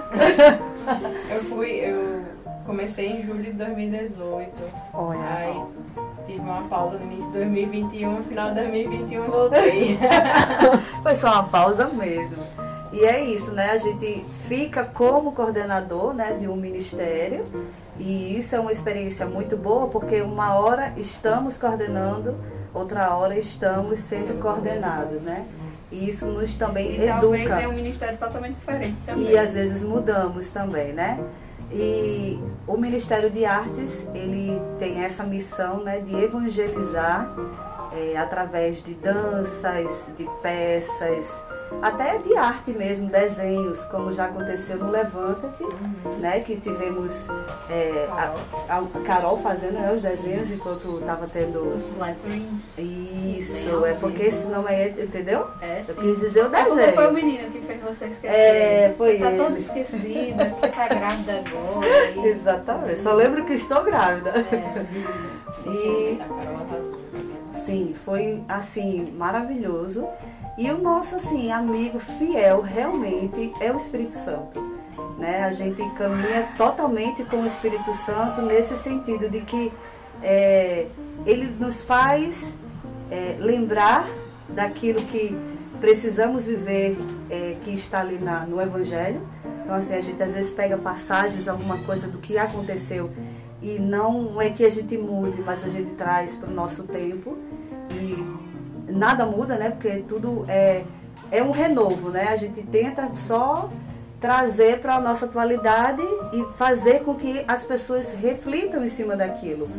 [1.34, 2.22] Eu fui, eu
[2.66, 4.52] comecei em julho de 2018.
[4.94, 5.20] Olha.
[5.38, 5.62] Aí
[6.26, 10.00] tive uma pausa no início de 2021, no final de 2021 eu voltei.
[11.02, 12.44] Foi só uma pausa mesmo.
[12.92, 13.72] E é isso, né?
[13.72, 17.44] A gente fica como coordenador né, de um ministério
[18.00, 22.36] e isso é uma experiência muito boa porque uma hora estamos coordenando,
[22.74, 25.46] outra hora estamos sendo coordenados, né?
[25.92, 27.56] E isso nos também E talvez educa.
[27.58, 29.30] tenha um ministério totalmente diferente também.
[29.30, 31.24] E às vezes mudamos também, né?
[31.76, 37.34] E o Ministério de Artes, ele tem essa missão né, de evangelizar
[37.94, 41.28] eh, através de danças, de peças,
[41.82, 46.18] até de arte mesmo, desenhos, como já aconteceu no Levanta-te, uhum.
[46.20, 46.40] né?
[46.40, 47.28] Que tivemos
[47.70, 51.60] é, a, a, Carol fazendo né, os desenhos enquanto estava tendo.
[51.60, 51.84] Os.
[52.78, 55.48] Isso, é porque esse nome é, entendeu?
[55.62, 55.92] É, sim.
[55.92, 56.80] Eu quis dizer o desenho.
[56.80, 58.36] É foi o menino que fez você esquecer.
[58.36, 59.38] É, foi você tá ele.
[59.38, 62.10] toda esquecida, que tá grávida agora.
[62.16, 62.28] E...
[62.28, 64.32] Exatamente, só lembro que estou grávida.
[64.52, 64.86] É.
[65.66, 66.20] E.
[67.66, 70.06] Sim, foi assim, maravilhoso.
[70.58, 74.62] E o nosso assim, amigo fiel realmente é o Espírito Santo.
[75.18, 75.44] Né?
[75.44, 79.72] A gente caminha totalmente com o Espírito Santo nesse sentido de que
[80.22, 80.88] é,
[81.26, 82.54] ele nos faz
[83.10, 84.06] é, lembrar
[84.50, 85.36] daquilo que
[85.80, 86.98] precisamos viver,
[87.30, 89.22] é, que está ali na, no Evangelho.
[89.64, 93.10] Então, assim, a gente às vezes pega passagens, alguma coisa do que aconteceu
[93.64, 97.38] e não é que a gente mude, mas a gente traz para o nosso tempo
[97.90, 98.53] e
[98.88, 99.70] nada muda, né?
[99.72, 100.84] Porque tudo é,
[101.32, 102.30] é um renovo, né?
[102.30, 103.70] A gente tenta só
[104.20, 109.70] trazer para a nossa atualidade e fazer com que as pessoas reflitam em cima daquilo.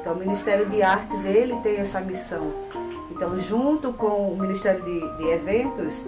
[0.00, 2.52] Então, o Ministério de Artes, ele tem essa missão.
[3.10, 6.04] Então, junto com o Ministério de, de Eventos,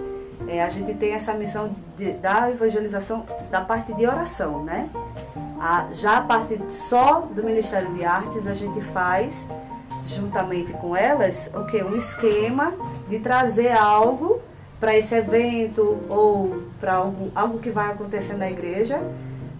[0.47, 4.89] é, a gente tem essa missão de, da evangelização da parte de oração, né?
[5.59, 9.33] A, já a parte só do Ministério de Artes, a gente faz
[10.15, 12.73] juntamente com elas, o que um esquema
[13.09, 14.41] de trazer algo
[14.79, 18.99] para esse evento ou para algo, algo que vai acontecer na igreja,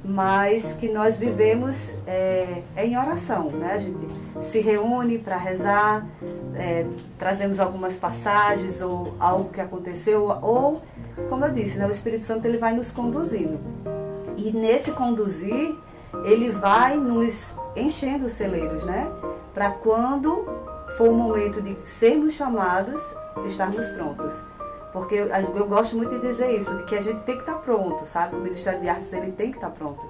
[0.04, 3.74] mas que nós vivemos é, em oração, né?
[3.74, 4.08] A gente
[4.50, 6.06] se reúne para rezar,
[6.56, 6.86] é,
[7.20, 10.82] trazemos algumas passagens ou algo que aconteceu ou,
[11.30, 13.60] como eu disse, né, o Espírito Santo ele vai nos conduzindo.
[14.38, 15.76] E nesse conduzir
[16.26, 19.12] ele vai nos enchendo os celeiros, né?
[19.54, 20.46] para quando
[20.98, 23.02] for o momento de sermos chamados,
[23.46, 24.34] estarmos prontos.
[24.94, 27.54] Porque eu, eu, gosto muito de dizer isso, de que a gente tem que estar
[27.54, 28.36] tá pronto, sabe?
[28.36, 30.02] O Ministério de Artes ele tem que estar tá pronto.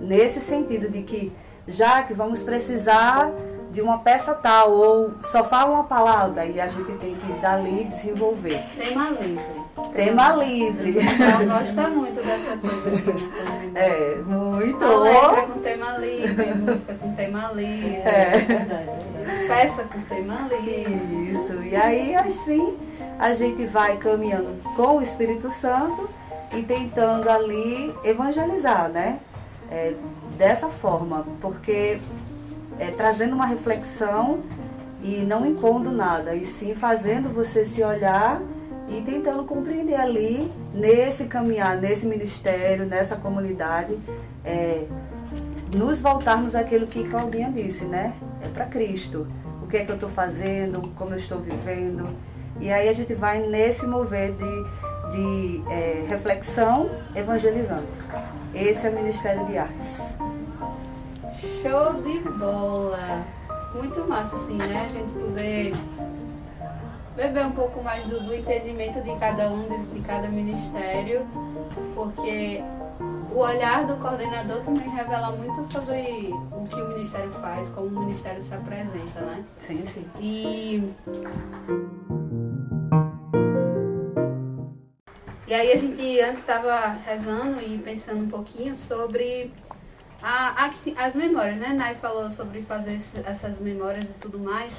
[0.00, 1.32] Nesse sentido de que,
[1.66, 3.30] já que vamos precisar
[3.72, 7.84] de uma peça tal, ou só fala uma palavra, e a gente tem que dali
[7.84, 8.64] desenvolver.
[8.76, 9.57] Tema livre.
[9.92, 10.96] Tema livre.
[10.96, 13.38] Eu gosto muito dessa coisa.
[13.74, 14.84] É, muito.
[14.84, 17.96] Letra com tema livre, música com tema livre.
[17.96, 19.46] É.
[19.46, 21.30] Peça com tema livre.
[21.30, 21.62] Isso.
[21.62, 22.76] E aí, assim,
[23.18, 26.08] a gente vai caminhando com o Espírito Santo
[26.52, 29.18] e tentando ali evangelizar, né?
[29.70, 29.92] É,
[30.36, 31.98] dessa forma, porque
[32.78, 34.40] é, trazendo uma reflexão
[35.02, 38.40] e não impondo nada, e sim fazendo você se olhar
[38.88, 43.96] e tentando compreender ali, nesse caminhar, nesse ministério, nessa comunidade,
[44.44, 44.84] é,
[45.76, 48.14] nos voltarmos àquilo que Claudinha disse, né?
[48.42, 49.26] É para Cristo.
[49.62, 52.08] O que é que eu estou fazendo, como eu estou vivendo.
[52.60, 57.86] E aí a gente vai nesse mover de, de é, reflexão evangelizando.
[58.54, 59.98] Esse é o Ministério de Artes.
[61.62, 63.24] Show de bola!
[63.74, 64.86] Muito massa, assim, né?
[64.86, 65.72] A gente poder
[67.18, 71.26] beber um pouco mais do, do entendimento de cada um, de, de, cada ministério,
[71.92, 72.62] porque
[73.32, 78.06] o olhar do coordenador também revela muito sobre o que o ministério faz, como o
[78.06, 79.44] ministério se apresenta, né?
[79.66, 80.06] Sim, sim.
[80.20, 80.94] E.
[85.48, 89.50] E aí a gente antes estava rezando e pensando um pouquinho sobre
[90.22, 90.70] a, a,
[91.04, 91.70] as memórias, né?
[91.72, 94.72] Nai falou sobre fazer essas memórias e tudo mais.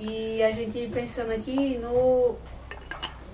[0.00, 2.34] E a gente pensando aqui no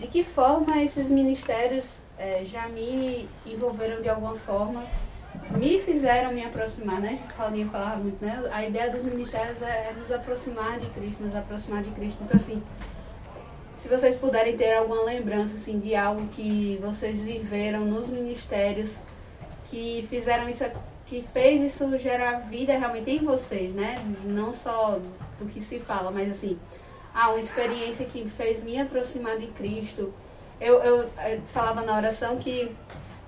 [0.00, 1.84] de que forma esses ministérios
[2.18, 4.84] é, já me envolveram de alguma forma,
[5.52, 7.20] me fizeram me aproximar, né?
[7.36, 8.42] Claudinha falava muito, né?
[8.52, 12.18] A ideia dos ministérios é, é nos aproximar de Cristo, nos aproximar de Cristo.
[12.24, 12.60] Então assim,
[13.78, 18.96] se vocês puderem ter alguma lembrança assim de algo que vocês viveram nos ministérios
[19.70, 20.64] que fizeram isso
[21.06, 24.04] que fez isso gerar vida realmente em vocês, né?
[24.24, 24.98] Não só
[25.38, 26.58] do que se fala, mas assim,
[27.14, 30.12] ah, uma experiência que fez me aproximar de Cristo.
[30.60, 32.74] Eu, eu, eu falava na oração que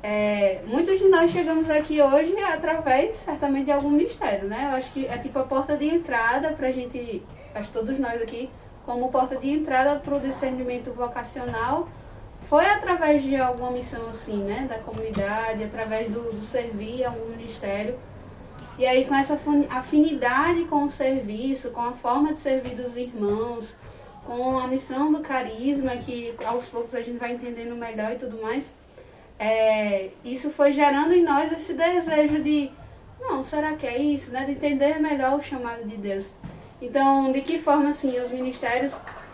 [0.02, 4.70] é, muitos de nós chegamos aqui hoje através, certamente, de algum ministério, né?
[4.70, 7.22] Eu acho que é tipo a porta de entrada para a gente,
[7.54, 8.50] acho todos nós aqui,
[8.84, 11.88] como porta de entrada para o discernimento vocacional
[12.48, 17.26] foi através de alguma missão assim, né, da comunidade, através do, do servir a um
[17.26, 17.96] ministério.
[18.78, 19.38] E aí com essa
[19.70, 23.76] afinidade com o serviço, com a forma de servir dos irmãos,
[24.24, 28.40] com a missão do carisma, que aos poucos a gente vai entendendo melhor e tudo
[28.40, 28.72] mais,
[29.38, 32.70] é, isso foi gerando em nós esse desejo de,
[33.20, 34.30] não, será que é isso?
[34.30, 34.44] Né?
[34.44, 36.26] De entender melhor o chamado de Deus.
[36.80, 38.92] Então, de que forma, assim, os ministérios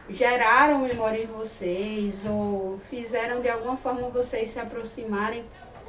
[0.08, 5.44] geraram memória em vocês ou fizeram de alguma forma vocês se aproximarem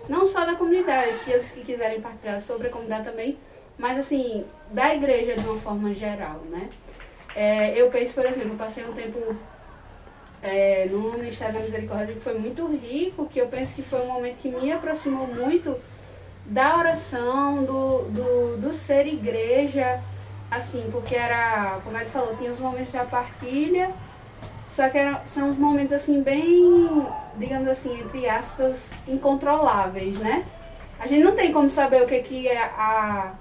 [0.08, 3.38] não só da comunidade, que eles que quiserem partilhar sobre a comunidade também,
[3.78, 6.70] mas assim, da igreja de uma forma geral, né?
[7.36, 9.36] É, eu penso, por exemplo, eu passei um tempo
[10.42, 14.08] é, no Ministério da Misericórdia que foi muito rico, que eu penso que foi um
[14.08, 15.76] momento que me aproximou muito
[16.46, 20.02] da oração, do, do, do ser igreja,
[20.50, 23.92] assim, porque era, como ele falou, tinha os momentos da partilha,
[24.68, 28.78] só que são os momentos assim bem, digamos assim, entre aspas,
[29.08, 30.46] incontroláveis, né?
[31.00, 33.34] A gente não tem como saber o que que é a,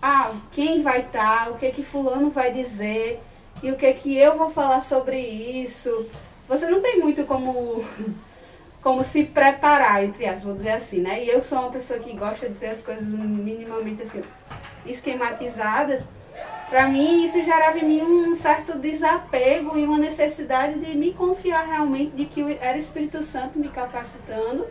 [0.00, 3.20] a quem vai estar, tá, o que que fulano vai dizer
[3.62, 6.06] e o que que eu vou falar sobre isso.
[6.48, 7.84] Você não tem muito como
[8.82, 11.24] como se preparar, entre aspas, vou dizer assim, né?
[11.24, 14.22] E eu sou uma pessoa que gosta de ter as coisas minimamente assim
[14.86, 16.08] esquematizadas.
[16.68, 21.66] Para mim, isso gerava em mim um certo desapego e uma necessidade de me confiar
[21.66, 24.66] realmente de que era o Espírito Santo me capacitando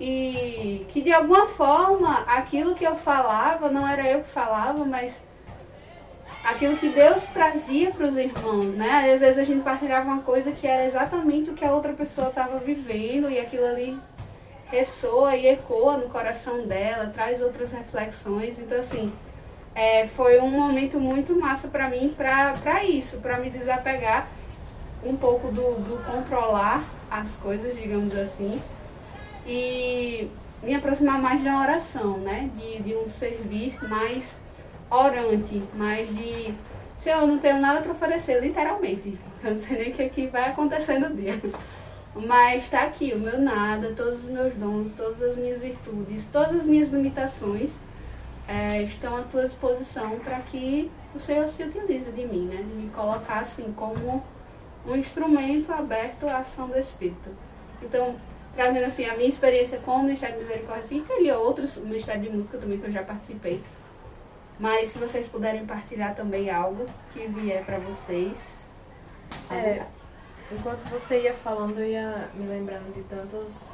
[0.00, 5.12] e que de alguma forma aquilo que eu falava não era eu que falava, mas
[6.42, 9.12] aquilo que Deus trazia para os irmãos, né?
[9.12, 12.28] Às vezes a gente partilhava uma coisa que era exatamente o que a outra pessoa
[12.28, 13.98] estava vivendo e aquilo ali
[14.70, 18.58] ressoa e ecoa no coração dela, traz outras reflexões.
[18.58, 19.12] Então, assim,
[19.78, 24.26] é, foi um momento muito massa para mim para isso, para me desapegar
[25.04, 28.60] um pouco do, do controlar as coisas, digamos assim,
[29.46, 30.28] e
[30.64, 32.50] me aproximar mais da oração, né?
[32.56, 34.36] De, de um serviço mais
[34.90, 36.52] orante, mais de
[36.98, 39.16] Senhor, eu não tenho nada para oferecer, literalmente.
[39.44, 41.40] Eu não sei nem o que, é que vai acontecer no dia.
[42.26, 46.56] Mas está aqui o meu nada, todos os meus dons, todas as minhas virtudes, todas
[46.56, 47.70] as minhas limitações
[48.48, 52.56] é, estão à tua disposição para que o Senhor se utilize de mim, né?
[52.56, 54.24] De me colocar assim como
[54.86, 57.30] um instrumento aberto à ação do Espírito.
[57.82, 58.16] Então,
[58.54, 62.22] trazendo assim a minha experiência com o Ministério de Misericórdia, e teria outros, o Ministério
[62.22, 63.62] de Música também que eu já participei.
[64.58, 68.32] Mas se vocês puderem partilhar também algo que vier para vocês.
[69.50, 69.84] É,
[70.50, 73.68] enquanto você ia falando, eu ia me lembrando de tantas,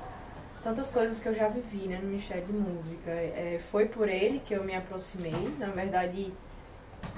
[0.64, 3.11] tantas coisas que eu já vivi né, no Ministério de Música.
[3.11, 6.33] É, foi por ele que eu me aproximei, na verdade,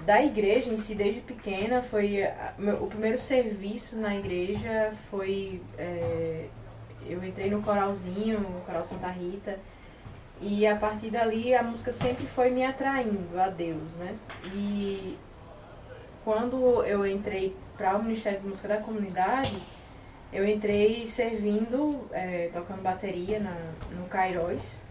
[0.05, 1.81] da igreja em si, desde pequena.
[1.81, 2.29] Foi
[2.59, 5.63] meu, o primeiro serviço na igreja foi.
[5.79, 6.49] É,
[7.09, 9.59] eu entrei no coralzinho, no coral Santa Rita.
[10.41, 14.19] E a partir dali a música sempre foi me atraindo a Deus, né?
[14.53, 15.17] E
[16.25, 19.57] quando eu entrei para o Ministério de Música da Comunidade,
[20.33, 23.57] eu entrei servindo, é, tocando bateria na,
[23.93, 24.83] no Cairóis.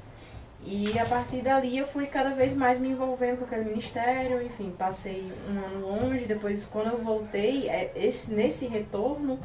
[0.64, 4.74] E a partir dali eu fui cada vez mais me envolvendo com aquele ministério, enfim,
[4.76, 9.40] passei um ano longe, depois quando eu voltei, é, esse, nesse retorno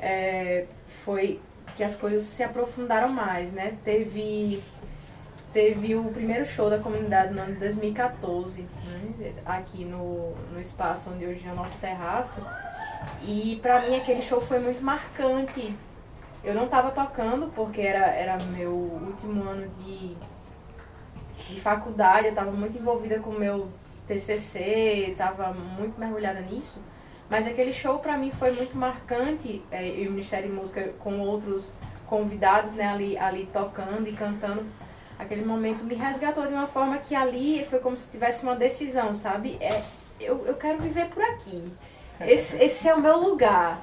[0.00, 0.66] é,
[1.04, 1.40] foi
[1.76, 3.76] que as coisas se aprofundaram mais, né?
[3.84, 4.62] Teve
[5.52, 11.08] teve o primeiro show da comunidade no ano de 2014, né, aqui no, no espaço
[11.08, 12.42] onde hoje é o nosso terraço.
[13.22, 15.74] E pra mim aquele show foi muito marcante.
[16.44, 20.16] Eu não estava tocando porque era, era meu último ano de,
[21.48, 23.68] de faculdade, eu estava muito envolvida com o meu
[24.06, 26.80] TCC, estava muito mergulhada nisso.
[27.28, 31.18] Mas aquele show para mim foi muito marcante, é, e o Ministério de Música com
[31.20, 31.72] outros
[32.06, 34.64] convidados né, ali, ali tocando e cantando
[35.18, 39.16] aquele momento me resgatou de uma forma que ali foi como se tivesse uma decisão,
[39.16, 39.56] sabe?
[39.60, 39.82] É,
[40.20, 41.64] eu, eu quero viver por aqui.
[42.20, 43.80] Esse, esse é o meu lugar.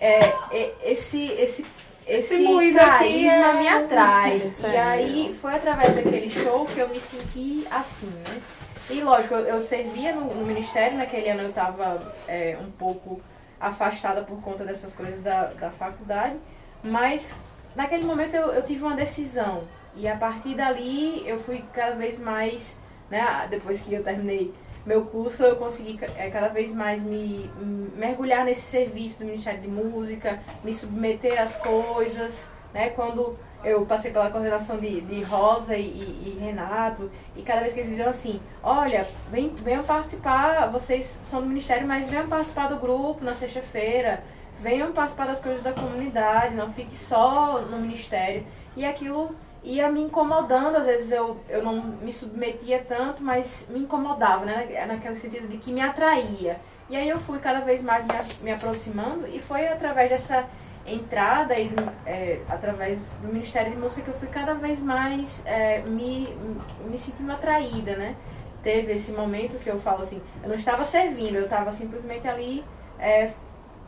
[0.00, 0.18] É,
[0.50, 1.64] é esse esse
[2.06, 3.52] esse, esse carisma é...
[3.54, 4.52] me atrai.
[4.60, 8.42] e aí foi através daquele show que eu me senti assim, né?
[8.90, 13.20] E lógico, eu, eu servia no, no, ministério, naquele ano eu estava é, um pouco
[13.60, 16.36] afastada por conta dessas coisas da, da faculdade,
[16.82, 17.36] mas
[17.76, 19.62] naquele momento eu, eu tive uma decisão
[19.94, 22.76] e a partir dali eu fui cada vez mais,
[23.08, 24.52] né, depois que eu terminei
[24.84, 27.48] meu curso, eu consegui é, cada vez mais me,
[27.96, 34.10] mergulhar nesse serviço do Ministério de Música, me submeter às coisas, né, quando eu passei
[34.10, 38.10] pela coordenação de, de Rosa e, e, e, Renato, e cada vez que eles diziam
[38.10, 43.34] assim, olha, vem, venham participar, vocês são do Ministério, mas venham participar do grupo na
[43.34, 44.22] sexta-feira,
[44.60, 48.44] venham participar das coisas da comunidade, não fique só no Ministério.
[48.76, 49.34] E aquilo
[49.64, 54.84] ia me incomodando, às vezes eu, eu não me submetia tanto, mas me incomodava, né?
[54.86, 56.58] Naquele sentido de que me atraía.
[56.90, 60.44] E aí eu fui cada vez mais me, me aproximando e foi através dessa
[60.84, 61.72] entrada e
[62.04, 66.28] é, através do Ministério de Música que eu fui cada vez mais é, me,
[66.84, 68.16] me sentindo atraída, né?
[68.62, 72.64] Teve esse momento que eu falo assim, eu não estava servindo, eu estava simplesmente ali
[72.98, 73.30] é,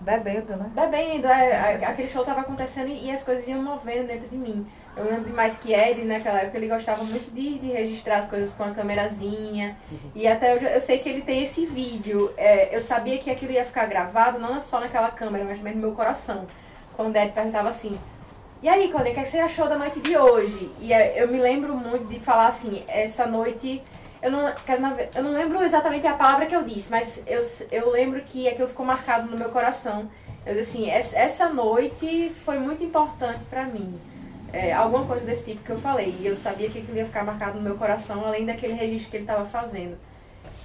[0.00, 0.70] Bebendo, né?
[0.74, 4.66] Bebendo, é, aquele show tava acontecendo e as coisas iam movendo dentro de mim.
[4.96, 8.52] Eu lembro demais que Ed, naquela época, ele gostava muito de, de registrar as coisas
[8.52, 9.76] com a câmerazinha.
[10.14, 12.32] E até eu, eu sei que ele tem esse vídeo.
[12.36, 15.80] É, eu sabia que aquilo ia ficar gravado, não só naquela câmera, mas também no
[15.80, 16.46] meu coração.
[16.96, 17.98] Quando Ed perguntava assim,
[18.62, 20.70] e aí, Claudinha, o que, é que você achou da noite de hoje?
[20.80, 23.82] E é, eu me lembro muito de falar assim, essa noite
[24.24, 24.54] eu não,
[25.14, 28.68] eu não lembro exatamente a palavra que eu disse, mas eu, eu lembro que aquilo
[28.68, 30.10] ficou marcado no meu coração.
[30.46, 34.00] Eu disse assim, essa noite foi muito importante para mim.
[34.54, 36.16] É, alguma coisa desse tipo que eu falei.
[36.20, 39.16] E eu sabia que aquilo ia ficar marcado no meu coração, além daquele registro que
[39.16, 39.98] ele estava fazendo.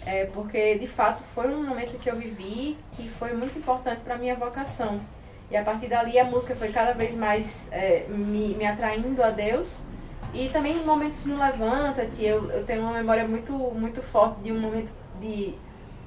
[0.06, 4.18] É, porque, de fato, foi um momento que eu vivi que foi muito importante para
[4.18, 5.00] minha vocação.
[5.50, 9.32] E a partir dali a música foi cada vez mais é, me, me atraindo a
[9.32, 9.80] Deus
[10.34, 14.60] e também momentos no Levanta-te, eu, eu tenho uma memória muito, muito forte de um
[14.60, 15.56] momento de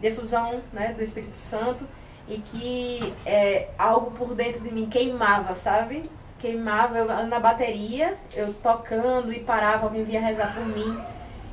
[0.01, 1.85] defusão né, do Espírito Santo
[2.29, 6.09] e que é, algo por dentro de mim queimava, sabe?
[6.43, 11.01] Queimava eu, na bateria, eu tocando e parava, alguém vinha rezar por mim.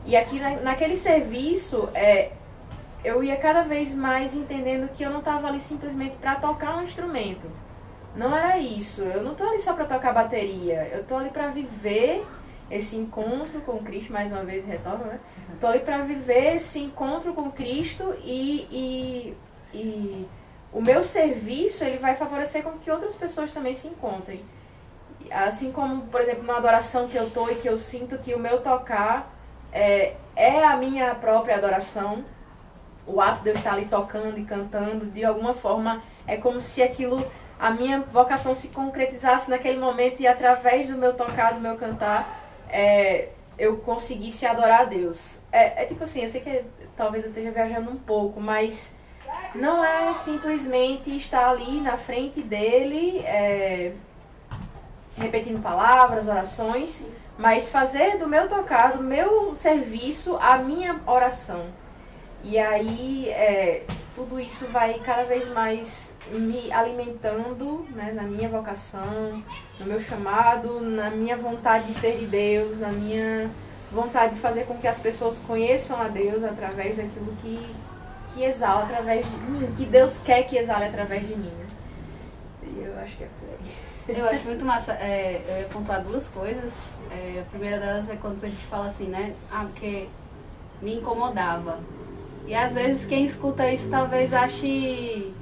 [0.04, 2.32] E aqui na, naquele serviço, é,
[3.06, 6.84] eu ia cada vez mais entendendo que eu não estava ali simplesmente para tocar um
[6.84, 7.48] instrumento.
[8.16, 9.04] Não era isso.
[9.04, 10.90] Eu não estou ali só para tocar bateria.
[10.92, 12.26] Eu estou ali para viver
[12.72, 15.20] esse encontro com Cristo, mais uma vez retorno, né?
[15.54, 19.38] Estou ali para viver esse encontro com Cristo e, e,
[19.72, 20.28] e
[20.74, 24.42] o meu serviço ele vai favorecer com que outras pessoas também se encontrem.
[25.32, 28.40] Assim como, por exemplo, na adoração que eu estou e que eu sinto que o
[28.40, 29.30] meu tocar
[29.72, 32.24] é, é a minha própria adoração,
[33.06, 36.82] o ato de eu estar ali tocando e cantando, de alguma forma, é como se
[36.82, 37.26] aquilo,
[37.60, 42.40] a minha vocação se concretizasse naquele momento e através do meu tocar, do meu cantar,
[42.70, 45.40] é, eu conseguisse adorar a Deus.
[45.52, 46.64] É, é, tipo assim, eu sei que
[46.96, 48.92] talvez eu esteja viajando um pouco, mas
[49.56, 53.94] não é simplesmente estar ali na frente dele, é,
[55.20, 57.06] repetindo palavras, orações,
[57.38, 61.66] mas fazer do meu tocar, do meu serviço, a minha oração.
[62.44, 63.84] E aí é,
[64.16, 69.44] tudo isso vai cada vez mais me alimentando né, na minha vocação,
[69.80, 73.50] no meu chamado, na minha vontade de ser de Deus, na minha
[73.92, 77.76] vontade de fazer com que as pessoas conheçam a Deus através daquilo que,
[78.34, 81.52] que exala através de mim, que Deus quer que exale através de mim.
[81.52, 81.68] Né?
[82.64, 83.89] E eu acho que é por aí.
[84.16, 84.94] Eu acho muito massa.
[84.94, 86.74] É, eu ia pontuar duas coisas.
[87.12, 89.36] É, a primeira delas é quando a gente fala assim, né?
[89.52, 90.08] Ah, porque
[90.82, 91.80] me incomodava.
[92.48, 95.34] E às vezes quem escuta isso talvez ache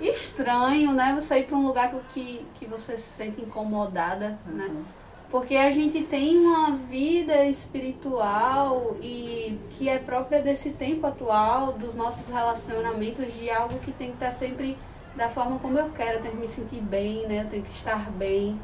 [0.00, 1.16] estranho, né?
[1.20, 4.66] Você ir para um lugar que, que você se sente incomodada, né?
[4.66, 4.74] uhum.
[4.74, 4.84] né?
[5.30, 11.94] Porque a gente tem uma vida espiritual e que é própria desse tempo atual, dos
[11.94, 14.78] nossos relacionamentos, de algo que tem que estar sempre
[15.16, 17.42] da forma como eu quero, eu tenho que me sentir bem, né?
[17.42, 18.60] Eu tenho que estar bem.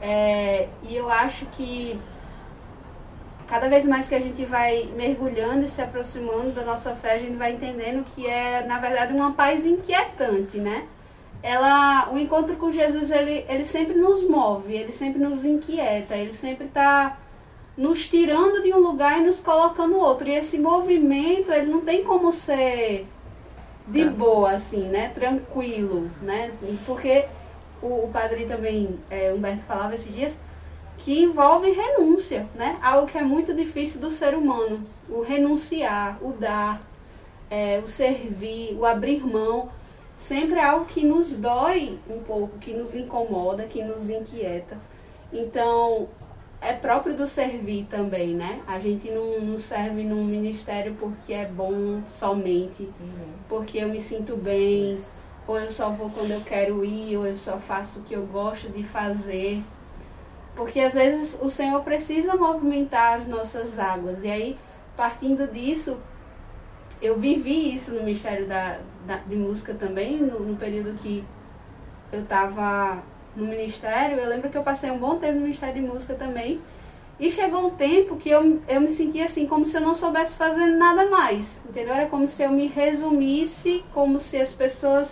[0.00, 1.98] É, e eu acho que
[3.46, 7.18] cada vez mais que a gente vai mergulhando e se aproximando da nossa fé, a
[7.18, 10.86] gente vai entendendo que é, na verdade, uma paz inquietante, né?
[11.42, 16.32] Ela, o encontro com Jesus, ele, ele sempre nos move, ele sempre nos inquieta, ele
[16.32, 17.18] sempre está
[17.76, 20.26] nos tirando de um lugar e nos colocando outro.
[20.28, 23.06] E esse movimento, ele não tem como ser
[23.86, 25.10] de boa, assim, né?
[25.14, 26.52] Tranquilo, né?
[26.86, 27.26] Porque
[27.82, 30.32] o, o padre também, é, Humberto falava esses dias,
[30.98, 32.78] que envolve renúncia, né?
[32.82, 34.80] Algo que é muito difícil do ser humano.
[35.08, 36.80] O renunciar, o dar,
[37.50, 39.68] é, o servir, o abrir mão,
[40.16, 44.78] sempre é algo que nos dói um pouco, que nos incomoda, que nos inquieta.
[45.30, 46.08] Então,
[46.64, 48.62] é próprio do servir também, né?
[48.66, 53.28] A gente não, não serve num ministério porque é bom somente, uhum.
[53.48, 54.98] porque eu me sinto bem,
[55.46, 58.26] ou eu só vou quando eu quero ir, ou eu só faço o que eu
[58.26, 59.62] gosto de fazer.
[60.56, 64.22] Porque às vezes o Senhor precisa movimentar as nossas águas.
[64.22, 64.58] E aí,
[64.96, 65.98] partindo disso,
[67.02, 71.22] eu vivi isso no Ministério da, da de Música também, no, no período que
[72.10, 73.02] eu estava
[73.36, 74.18] no Ministério.
[74.18, 76.60] Eu lembro que eu passei um bom tempo no Ministério de Música também.
[77.18, 80.34] E chegou um tempo que eu, eu me sentia assim, como se eu não soubesse
[80.34, 81.60] fazer nada mais.
[81.68, 81.94] Entendeu?
[81.94, 85.10] Era como se eu me resumisse, como se as pessoas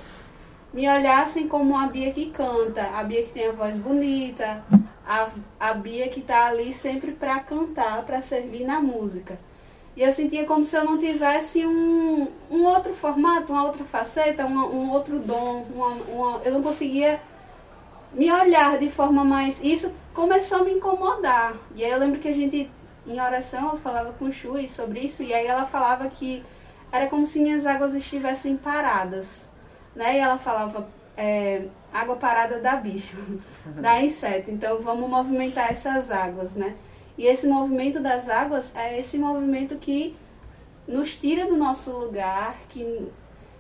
[0.73, 4.63] me olhassem como a Bia que canta, a Bia que tem a voz bonita,
[5.07, 5.29] a,
[5.61, 9.39] a Bia que está ali sempre para cantar, para servir na música.
[9.95, 14.47] E eu sentia como se eu não tivesse um, um outro formato, uma outra faceta,
[14.47, 15.67] uma, um outro dom.
[15.71, 17.21] Uma, uma, eu não conseguia
[18.15, 19.59] me olhar de forma mais.
[19.63, 21.55] Isso começou a me incomodar.
[21.75, 22.71] E aí eu lembro que a gente,
[23.07, 26.43] em oração, eu falava com Chui sobre isso, e aí ela falava que
[26.91, 29.47] era como se minhas águas estivessem paradas.
[29.95, 30.17] Né?
[30.17, 30.87] E ela falava,
[31.17, 33.17] é, água parada dá bicho,
[33.81, 34.51] dá inseto.
[34.51, 36.77] Então vamos movimentar essas águas, né?
[37.17, 40.17] E esse movimento das águas é esse movimento que
[40.89, 43.09] nos tira do nosso lugar, que,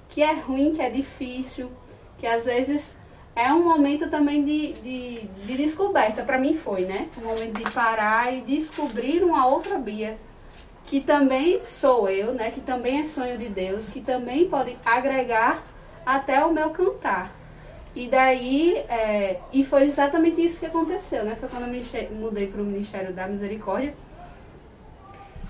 [0.08, 1.70] que é ruim, que é difícil,
[2.18, 2.94] que às vezes
[3.34, 6.22] é um momento também de, de, de descoberta.
[6.22, 7.08] Para mim foi, né?
[7.18, 10.16] Um momento de parar e descobrir uma outra Bia,
[10.86, 12.50] que também sou eu, né?
[12.50, 15.62] Que também é sonho de Deus, que também pode agregar
[16.04, 17.32] até o meu cantar.
[17.94, 21.36] E daí, é, e foi exatamente isso que aconteceu, né?
[21.38, 23.94] Foi quando eu mudei para o Ministério da Misericórdia.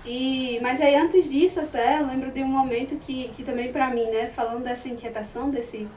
[0.05, 3.89] E, mas aí antes disso até, eu lembro de um momento que, que também para
[3.89, 5.87] mim, né, falando dessa inquietação, desse,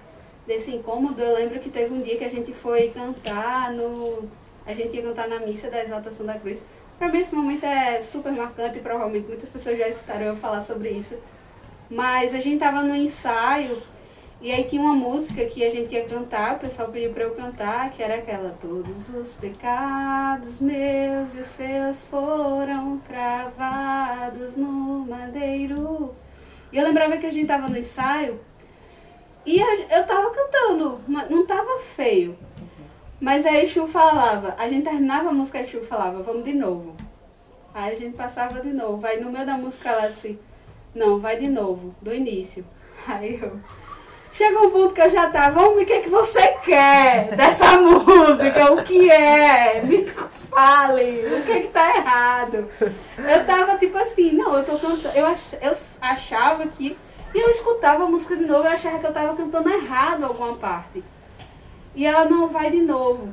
[0.47, 4.28] desse incômodo, eu lembro que teve um dia que a gente foi cantar no.
[4.64, 6.61] A gente ia cantar na missa da exaltação da cruz.
[6.99, 10.62] Para mim esse momento é super marcante e provavelmente muitas pessoas já escutaram eu falar
[10.62, 11.14] sobre isso.
[11.90, 13.80] Mas a gente tava no ensaio
[14.40, 17.34] e aí tinha uma música que a gente ia cantar, o pessoal pediu para eu
[17.34, 26.14] cantar, que era aquela Todos os pecados meus e os seus foram cravados no madeiro.
[26.72, 28.38] E eu lembrava que a gente tava no ensaio
[29.47, 32.36] e eu tava cantando, não tava feio.
[33.20, 36.94] Mas aí Chu falava, a gente terminava a música e Chu falava, vamos de novo.
[37.72, 39.07] Aí a gente passava de novo.
[39.07, 40.38] Aí no meio da música ela assim,
[40.94, 42.64] não, vai de novo, do início.
[43.07, 43.59] Aí eu
[44.36, 47.76] Chegou um ponto que eu já tava, ver o que, é que você quer dessa
[47.80, 49.80] música, o que é?
[49.82, 50.05] Me
[50.51, 52.68] fale, o que é que tá errado?
[53.16, 56.99] Eu tava tipo assim, não, eu tô cantando, eu, ach, eu achava que,
[57.37, 60.55] e eu escutava a música de novo, eu achava que eu tava cantando errado alguma
[60.55, 61.05] parte.
[61.95, 63.30] E ela não vai de novo.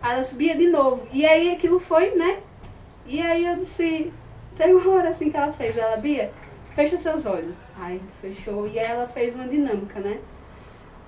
[0.00, 1.04] Ela subia de novo.
[1.12, 2.38] E aí aquilo foi, né?
[3.04, 4.12] E aí eu disse,
[4.56, 6.30] tem uma hora assim que ela fez, ela, Bia,
[6.76, 7.56] fecha seus olhos.
[7.76, 8.68] Aí fechou.
[8.68, 10.20] E aí ela fez uma dinâmica, né?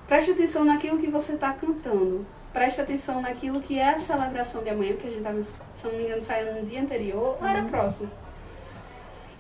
[0.09, 2.27] Preste atenção naquilo que você está cantando.
[2.53, 5.93] Preste atenção naquilo que é a celebração de amanhã, que a gente estava, se não
[5.93, 7.69] me engano, saindo no dia anterior, ou era uhum.
[7.69, 8.11] próximo.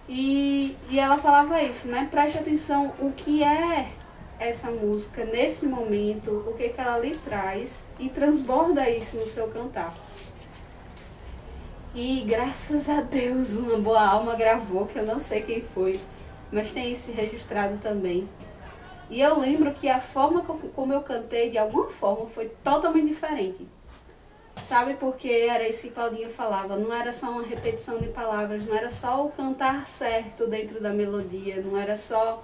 [0.08, 2.08] E, e ela falava isso, né?
[2.10, 3.88] Preste atenção o que é
[4.38, 9.48] essa música nesse momento, o que, que ela lhe traz e transborda isso no seu
[9.48, 9.94] cantar.
[11.94, 16.00] E graças a Deus uma boa alma gravou, que eu não sei quem foi,
[16.50, 18.28] mas tem isso registrado também.
[19.10, 23.68] E eu lembro que a forma como eu cantei, de alguma forma, foi totalmente diferente.
[24.68, 28.74] Sabe, porque era isso que Claudinha falava, não era só uma repetição de palavras, não
[28.74, 32.42] era só o cantar certo dentro da melodia, não era só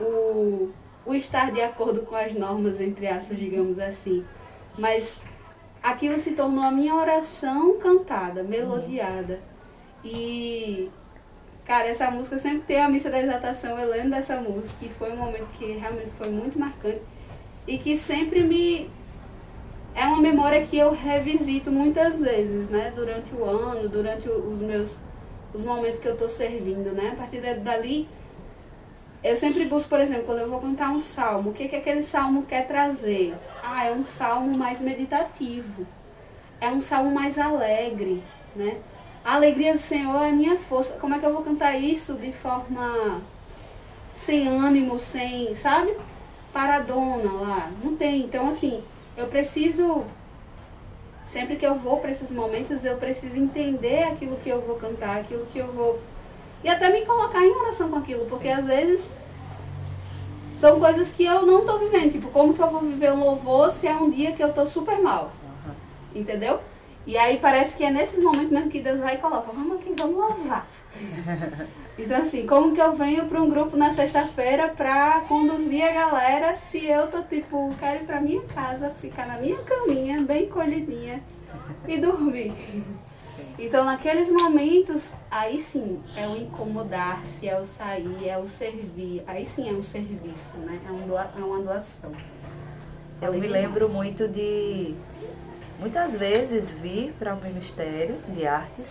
[0.00, 0.72] o,
[1.04, 4.24] o estar de acordo com as normas, entre aspas, digamos assim.
[4.76, 5.18] Mas
[5.82, 9.40] aquilo se tornou a minha oração cantada, melodiada.
[10.04, 10.90] E
[11.66, 15.12] Cara, essa música sempre tem a missa da exaltação, eu lembro dessa música, que foi
[15.12, 17.02] um momento que realmente foi muito marcante
[17.66, 18.88] e que sempre me.
[19.96, 22.92] É uma memória que eu revisito muitas vezes, né?
[22.94, 24.90] Durante o ano, durante os meus.
[25.54, 27.12] os momentos que eu estou servindo, né?
[27.14, 28.06] A partir dali,
[29.24, 32.02] eu sempre busco, por exemplo, quando eu vou cantar um salmo, o que, que aquele
[32.02, 33.34] salmo quer trazer?
[33.64, 35.86] Ah, é um salmo mais meditativo,
[36.60, 38.22] é um salmo mais alegre,
[38.54, 38.76] né?
[39.24, 40.98] A alegria do Senhor é minha força.
[41.00, 43.22] Como é que eu vou cantar isso de forma
[44.12, 45.96] sem ânimo, sem, sabe?
[46.52, 47.72] Paradona lá.
[47.82, 48.20] Não tem.
[48.20, 48.84] Então, assim,
[49.16, 50.04] eu preciso.
[51.32, 55.20] Sempre que eu vou para esses momentos, eu preciso entender aquilo que eu vou cantar,
[55.20, 56.00] aquilo que eu vou.
[56.62, 58.54] E até me colocar em oração com aquilo, porque Sim.
[58.54, 59.12] às vezes
[60.56, 62.12] são coisas que eu não estou vivendo.
[62.12, 64.66] Tipo, como que eu vou viver um louvor se é um dia que eu estou
[64.66, 65.32] super mal?
[65.42, 66.20] Uhum.
[66.20, 66.60] Entendeu?
[67.06, 69.94] E aí parece que é nesses momentos mesmo que Deus vai e coloca, vamos aqui,
[69.96, 70.66] vamos louvar.
[71.98, 76.54] então assim, como que eu venho para um grupo na sexta-feira para conduzir a galera
[76.54, 81.20] se eu tô tipo, quero ir para minha casa, ficar na minha caminha, bem colhidinha
[81.86, 82.52] e dormir.
[83.58, 89.22] Então naqueles momentos, aí sim, é o incomodar-se, é o sair, é o servir.
[89.26, 90.78] Aí sim é um serviço, né?
[90.86, 92.12] É, um doa, é uma doação.
[93.22, 94.94] Eu me lembro muito de
[95.80, 98.90] muitas vezes vir para o Ministério de Artes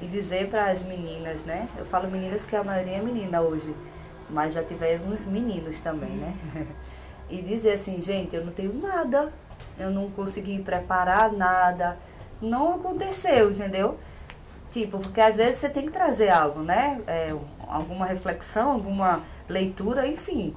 [0.00, 1.68] e dizer para as meninas, né?
[1.76, 3.74] Eu falo meninas que a maioria é menina hoje,
[4.30, 6.34] mas já tivemos meninos também, né?
[7.30, 9.32] E dizer assim, gente, eu não tenho nada,
[9.78, 11.96] eu não consegui preparar nada,
[12.42, 13.98] não aconteceu, entendeu?
[14.70, 17.00] Tipo, porque às vezes você tem que trazer algo, né?
[17.06, 17.34] É,
[17.66, 20.54] alguma reflexão, alguma leitura, enfim.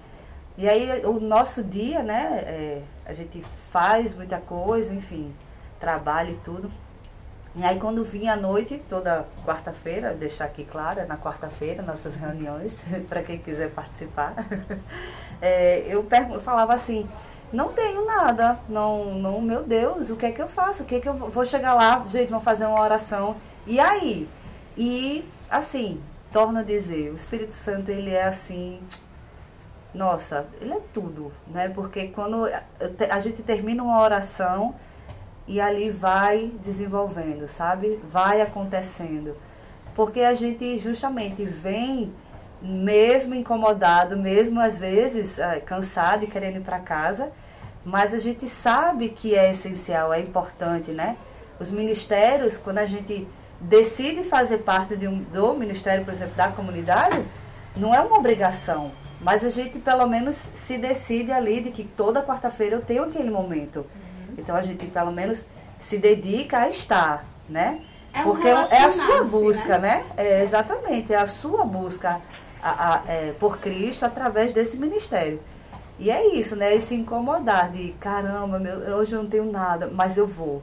[0.57, 2.43] E aí o nosso dia, né?
[2.45, 5.33] É, a gente faz muita coisa, enfim
[5.79, 6.71] trabalho e tudo.
[7.55, 12.15] E aí quando vinha à noite, toda quarta-feira, deixar aqui claro, é na quarta-feira nossas
[12.15, 12.73] reuniões,
[13.07, 14.33] para quem quiser participar,
[15.41, 17.07] é, eu, eu falava assim,
[17.53, 18.59] não tenho nada.
[18.67, 20.83] Não, não, meu Deus, o que é que eu faço?
[20.83, 23.35] O que é que eu vou vou chegar lá, gente, vamos fazer uma oração.
[23.65, 24.27] E aí?
[24.77, 26.01] E assim,
[26.33, 28.81] torno a dizer, o Espírito Santo ele é assim,
[29.93, 31.69] nossa, ele é tudo, né?
[31.69, 34.75] Porque quando a gente termina uma oração
[35.47, 37.99] e ali vai desenvolvendo, sabe?
[38.11, 39.35] Vai acontecendo.
[39.95, 42.11] Porque a gente justamente vem
[42.61, 47.31] mesmo incomodado, mesmo às vezes é, cansado e querendo ir para casa,
[47.85, 51.15] mas a gente sabe que é essencial, é importante, né?
[51.59, 53.27] Os ministérios, quando a gente
[53.61, 57.23] decide fazer parte de um, do ministério, por exemplo, da comunidade,
[57.75, 58.91] não é uma obrigação,
[59.21, 63.29] mas a gente pelo menos se decide ali de que toda quarta-feira eu tenho aquele
[63.29, 63.85] momento.
[64.37, 65.45] Então a gente pelo menos
[65.81, 67.79] se dedica a estar, né?
[68.13, 69.97] É um Porque é a sua relacionar-se, busca, né?
[69.97, 70.03] né?
[70.17, 72.19] É, exatamente, é a sua busca
[72.63, 75.39] a- a- é, por Cristo através desse ministério.
[75.99, 76.73] E é isso, né?
[76.75, 80.61] Esse incomodar de caramba, meu, hoje eu não tenho nada, mas eu vou.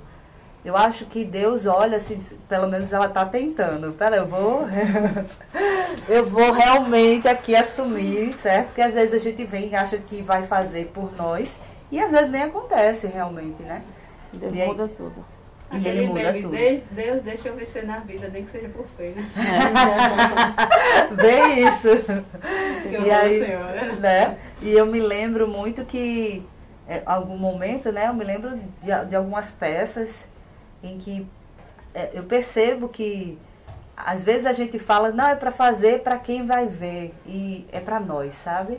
[0.65, 2.19] Eu acho que Deus olha assim,
[2.49, 3.93] pelo menos ela está tentando.
[3.95, 4.65] Pera, eu vou.
[6.09, 8.67] eu vou realmente aqui assumir, certo?
[8.69, 11.51] Porque às vezes a gente vem e acha que vai fazer por nós.
[11.93, 13.83] E às vezes nem acontece realmente, né?
[14.33, 15.25] Deus E aí- muda tudo.
[15.71, 16.55] E Aquele ele muda meme, tudo.
[16.91, 19.31] Deus, deixa eu vencer na vida, nem que seja por feio, né?
[21.13, 22.03] Vê isso.
[22.83, 23.93] Que E eu aí- senhora.
[23.97, 24.39] né?
[24.61, 26.45] E eu me lembro muito que,
[26.89, 28.09] é, algum momento, né?
[28.09, 28.51] Eu me lembro
[28.83, 30.25] de, de algumas peças
[30.83, 31.27] em que
[31.95, 33.39] é, eu percebo que
[33.97, 37.81] às vezes a gente fala, não, é para fazer para quem vai ver e é
[37.81, 38.79] para nós, sabe?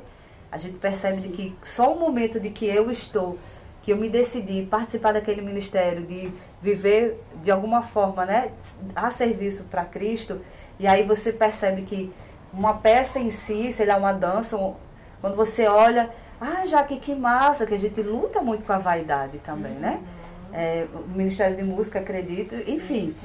[0.54, 3.40] A gente percebe de que só o momento de que eu estou,
[3.82, 6.30] que eu me decidi participar daquele ministério, de
[6.62, 8.52] viver de alguma forma, né,
[8.96, 10.40] a serviço para Cristo,
[10.80, 12.14] e aí você percebe que
[12.54, 14.76] uma peça em si, sei lá, uma dança, um-
[15.20, 19.40] quando você olha, ah, Jaque, que massa, que a gente luta muito com a vaidade
[19.40, 20.00] também, né?
[20.54, 23.16] É, o Ministério de Música, acredito, enfim,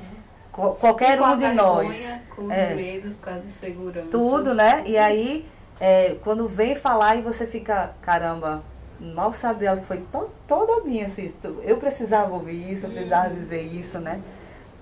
[0.50, 1.88] qual- qualquer Com a um de nós.
[1.94, 2.74] vergonha, Com os É.
[2.74, 4.10] medos, com as inseguranças.
[4.10, 4.82] Tudo, né?
[4.86, 5.46] E aí,
[5.80, 8.62] é, quando vem falar e você fica, caramba,
[9.00, 13.28] mal sabe ela que foi to- toda minha, assim, eu precisava ouvir isso, eu precisava
[13.28, 14.20] viver isso, né?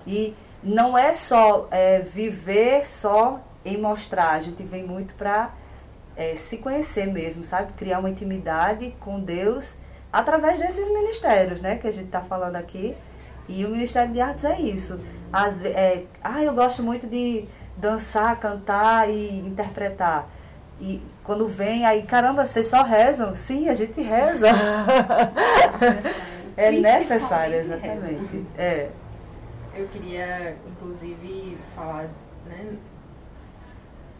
[0.05, 0.33] E
[0.63, 5.51] não é só é, viver só em mostrar, a gente vem muito para
[6.37, 7.73] se conhecer mesmo, sabe?
[7.73, 9.75] Criar uma intimidade com Deus
[10.11, 11.75] através desses ministérios, né?
[11.77, 12.95] Que a gente está falando aqui.
[13.47, 14.99] E o Ministério de Artes é isso.
[15.61, 17.45] Ve- é, ah, eu gosto muito de
[17.77, 20.27] dançar, cantar e interpretar.
[20.79, 23.35] E quando vem, aí, caramba, vocês só rezam?
[23.35, 24.47] Sim, a gente reza.
[26.55, 28.45] é necessário, exatamente.
[28.57, 28.89] É.
[29.75, 32.07] Eu queria, inclusive, falar,
[32.45, 32.75] né?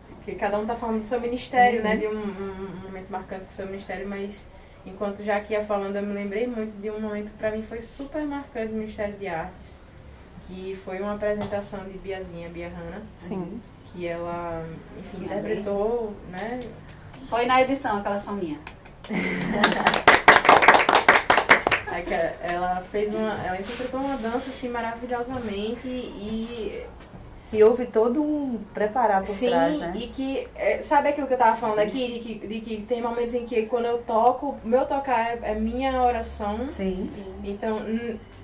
[0.10, 1.96] Porque cada um tá falando do seu ministério, né?
[1.96, 4.46] De um, um- momento marcante do seu ministério, mas
[4.86, 7.62] enquanto já que ia falando, eu me lembrei muito de um momento que pra mim
[7.64, 9.80] foi super marcante do Ministério de Artes,
[10.48, 13.60] que foi uma apresentação de Biazinha, Bia Hanna, Sim.
[13.92, 14.66] Que ela,
[15.00, 16.60] enfim, interpretou, né?
[17.30, 18.60] Foi na edição, aquela sua minha.
[21.92, 23.34] É que ela fez uma.
[23.46, 26.86] Ela interpretou uma dança assim maravilhosamente e
[27.50, 29.94] Que houve todo um preparar por Sim, trás, né?
[29.96, 33.02] e que, é, sabe aquilo que eu tava falando aqui, de que, de que tem
[33.02, 36.68] momentos em que quando eu toco, meu tocar é, é minha oração.
[36.76, 37.10] Sim,
[37.44, 37.80] Então,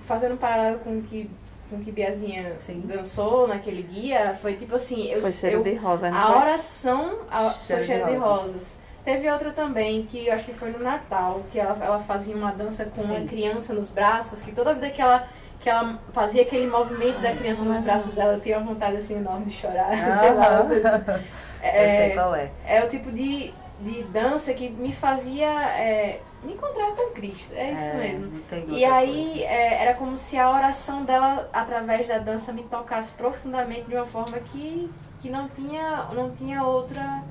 [0.08, 1.30] fazendo um paralelo com o que,
[1.78, 2.82] com que Biazinha Sim.
[2.86, 7.20] dançou naquele dia, foi tipo assim, eu, Foi cheiro eu de rosa, não a oração
[7.32, 8.46] a, foi Cheiro de cheiro de rosas.
[8.54, 8.68] rosas.
[9.04, 12.52] Teve outra também, que eu acho que foi no Natal, que ela, ela fazia uma
[12.52, 13.28] dança com uma Sim.
[13.28, 15.28] criança nos braços, que toda vida que ela,
[15.60, 19.16] que ela fazia aquele movimento da criança nos braços dela, eu tinha uma vontade assim
[19.18, 19.90] enorme de chorar.
[20.22, 21.22] sei lá, uma.
[21.62, 22.50] É, Eu sei qual é.
[22.66, 25.48] é o tipo de, de dança que me fazia
[25.78, 27.54] é, me encontrar com Cristo.
[27.54, 28.42] É isso É, mesmo.
[28.70, 33.88] E aí é, era como se a oração dela, através da dança, me tocasse profundamente
[33.90, 34.90] de uma forma que,
[35.22, 37.24] que não tinha, não tinha outra,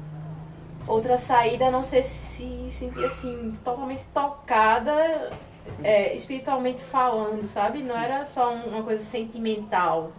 [0.87, 5.31] outra saída, a não ser se sentir assim, totalmente tocada,
[5.83, 7.83] é, espiritualmente falando, sabe?
[7.83, 10.13] Não era só um- uma coisa sentimental.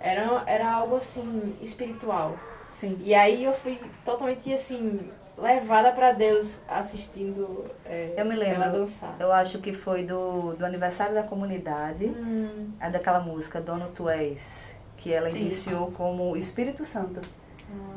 [0.00, 2.36] Era, era algo assim, espiritual.
[2.78, 2.96] Sim.
[3.00, 5.10] E aí eu fui totalmente assim,
[5.40, 8.80] levada pra Deus assistindo é, Eu me ela lembro.
[8.80, 9.14] dançar.
[9.20, 14.08] Eu acho que foi do, do aniversário da comunidade, Hum, é daquela música Dono Tu
[14.08, 15.38] És, que ela Sim.
[15.42, 17.20] iniciou como Espírito Santo.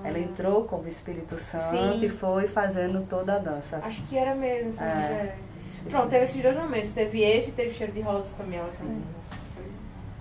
[0.03, 2.03] Ela entrou como Espírito Santo Sim.
[2.05, 3.79] e foi fazendo toda a dança.
[3.83, 4.73] acho que era mesmo.
[4.83, 5.33] É.
[5.77, 5.89] tiver.
[5.89, 6.91] Pronto, teve esses dois momentos.
[6.91, 8.59] Teve esse e teve cheiro de rosas também.
[8.59, 8.87] Ela foi-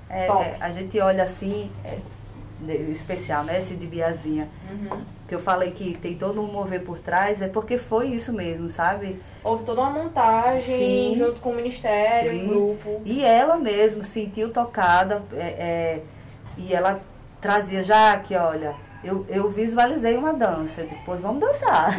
[0.09, 1.99] É, é, a gente olha assim, é,
[2.91, 3.59] especial, né?
[3.59, 4.49] Esse de Biazinha.
[4.71, 5.03] Uhum.
[5.31, 8.69] Que eu falei que tem todo um mover por trás, é porque foi isso mesmo,
[8.69, 9.17] sabe?
[9.45, 11.15] Houve toda uma montagem Sim.
[11.17, 12.49] junto com o Ministério, Sim.
[12.49, 13.01] grupo.
[13.05, 16.03] E ela mesmo sentiu tocada é, é,
[16.59, 17.01] e ela
[17.41, 18.75] trazia já que, olha,
[19.05, 21.95] eu, eu visualizei uma dança, depois vamos dançar.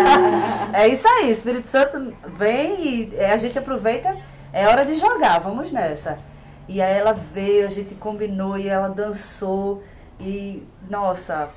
[0.72, 4.16] é isso aí, Espírito Santo vem e é, a gente aproveita,
[4.50, 6.18] é hora de jogar, vamos nessa.
[6.66, 9.82] E aí ela veio, a gente combinou e ela dançou.
[10.18, 11.50] E, nossa,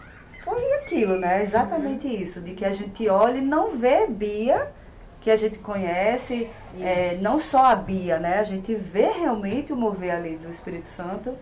[0.46, 1.42] foi aquilo, né?
[1.42, 2.40] Exatamente isso.
[2.40, 4.72] De que a gente olha e não vê Bia,
[5.20, 6.48] que a gente conhece,
[6.80, 8.38] é, não só a Bia, né?
[8.38, 11.36] A gente vê realmente o mover ali do Espírito Santo,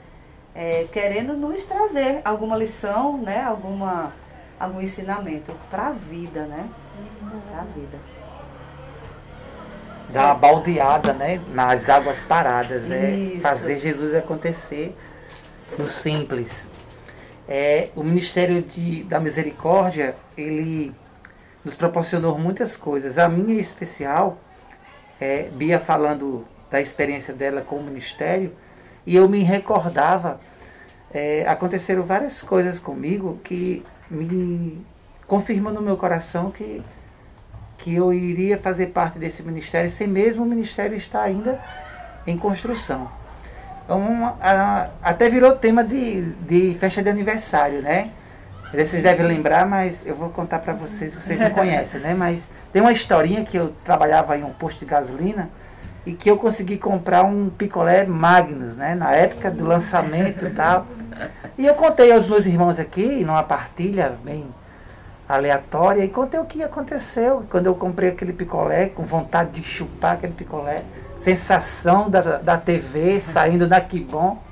[0.55, 3.43] é, querendo nos trazer alguma lição, né?
[3.43, 4.13] Alguma,
[4.57, 6.69] algum ensinamento para a vida, né?
[7.49, 8.13] Para a vida
[10.09, 14.95] dar uma baldeada né, nas águas paradas, é fazer Jesus acontecer
[15.77, 16.67] no simples.
[17.47, 20.93] É, o Ministério de, da Misericórdia, ele
[21.63, 23.17] nos proporcionou muitas coisas.
[23.17, 24.37] A minha em especial,
[25.19, 28.55] é, Bia falando da experiência dela com o Ministério,
[29.05, 30.39] e eu me recordava,
[31.13, 34.83] é, aconteceram várias coisas comigo que me
[35.27, 36.83] confirmam no meu coração que
[37.83, 41.61] que eu iria fazer parte desse ministério, sem mesmo o ministério estar ainda
[42.25, 43.11] em construção.
[43.83, 48.11] Então, a, até virou tema de, de festa de aniversário, né?
[48.73, 52.15] Vocês devem lembrar, mas eu vou contar para vocês, vocês não conhecem, né?
[52.15, 55.47] Mas tem uma historinha que eu trabalhava em um posto de gasolina
[56.07, 58.95] e que eu consegui comprar um picolé Magnus, né?
[58.95, 60.87] Na época do lançamento e tal.
[61.55, 64.47] E eu contei aos meus irmãos aqui, numa partilha bem
[65.29, 70.13] aleatória e contei o que aconteceu quando eu comprei aquele picolé, com vontade de chupar
[70.13, 70.83] aquele picolé,
[71.23, 74.43] sensação da, da TV saindo da Que Bom.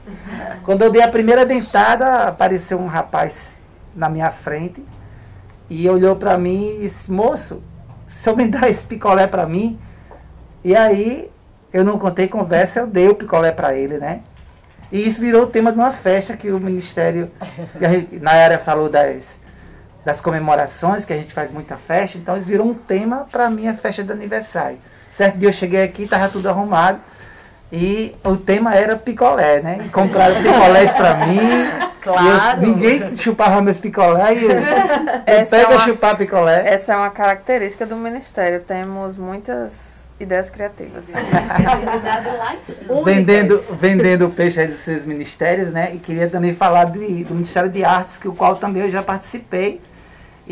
[0.64, 3.60] Quando eu dei a primeira dentada, apareceu um rapaz
[3.94, 4.84] na minha frente
[5.70, 7.62] e olhou para mim e disse: Moço,
[8.08, 9.78] se eu me dar esse picolé para mim.
[10.64, 11.30] E aí
[11.74, 14.22] eu não contei conversa, eu dei o picolé para ele, né?
[14.92, 17.32] E isso virou o tema de uma festa que o Ministério,
[18.22, 19.40] na área falou das
[20.04, 23.50] das comemorações, que a gente faz muita festa, então eles viram um tema para a
[23.52, 24.80] minha festa de aniversário.
[25.12, 27.00] Certo dia eu cheguei aqui, estava tudo arrumado,
[27.72, 29.82] e o tema era picolé, né?
[29.86, 31.40] E compraram picolés para mim.
[32.02, 32.64] Claro.
[32.64, 36.64] Eu, ninguém chupava meus picolé e eu, eu pego é uma, chupar picolé.
[36.66, 38.62] Essa é uma característica do ministério.
[38.62, 41.06] Temos muitas ideias criativas.
[43.06, 45.92] vendendo, vendendo peixe aí dos seus ministérios, né?
[45.94, 49.04] E queria também falar de, do Ministério de Artes, que o qual também eu já
[49.04, 49.80] participei.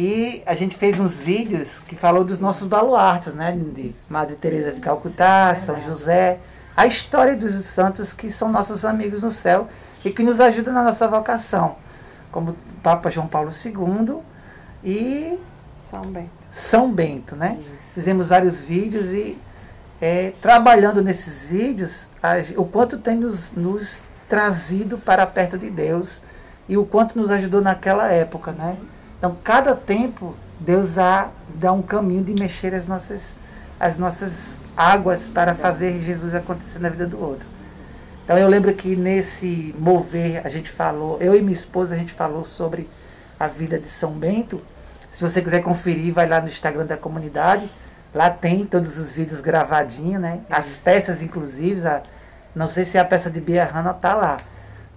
[0.01, 3.51] E a gente fez uns vídeos que falou dos nossos baluartes, né?
[3.51, 6.39] De Madre Teresa de Calcutá, São José,
[6.73, 9.67] a história dos santos que são nossos amigos no céu
[10.05, 11.75] e que nos ajudam na nossa vocação,
[12.31, 14.21] como Papa João Paulo II
[14.85, 15.37] e
[15.91, 16.29] São Bento.
[16.53, 17.57] São Bento, né?
[17.59, 17.69] Isso.
[17.93, 19.37] Fizemos vários vídeos e
[19.99, 26.23] é, trabalhando nesses vídeos, a, o quanto tem nos, nos trazido para perto de Deus
[26.69, 28.77] e o quanto nos ajudou naquela época, né?
[29.19, 33.35] Então, cada tempo, Deus há, dá um caminho de mexer as nossas,
[33.77, 37.45] as nossas águas para fazer Jesus acontecer na vida do outro.
[38.23, 42.13] Então, eu lembro que nesse mover, a gente falou, eu e minha esposa, a gente
[42.13, 42.89] falou sobre
[43.37, 44.61] a vida de São Bento.
[45.11, 47.69] Se você quiser conferir, vai lá no Instagram da comunidade.
[48.13, 50.39] Lá tem todos os vídeos gravadinhos, né?
[50.49, 51.85] As peças, inclusive.
[51.85, 52.01] A,
[52.55, 54.37] não sei se a peça de Bia Hanna tá lá.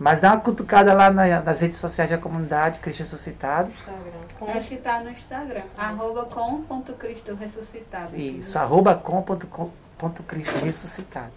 [0.03, 3.71] Mas dá uma cutucada lá na, nas redes sociais da comunidade, Cristo Ressuscitado.
[3.71, 4.59] Instagram.
[4.59, 5.63] Acho que está no Instagram.
[5.79, 8.17] Arroba com.cristo ressuscitado.
[8.17, 11.31] Isso, arroba com.cristo ressuscitado.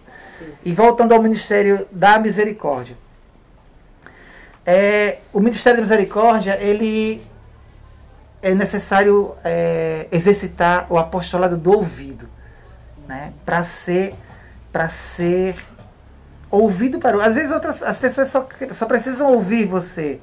[0.64, 2.96] E voltando ao Ministério da Misericórdia.
[4.66, 7.24] É, o Ministério da Misericórdia, ele
[8.42, 12.28] é necessário é, exercitar o apostolado do ouvido,
[13.06, 13.32] né?
[13.44, 14.16] Para ser,
[14.72, 15.54] para ser
[16.50, 20.20] ouvido para às vezes outras as pessoas só, só precisam ouvir você.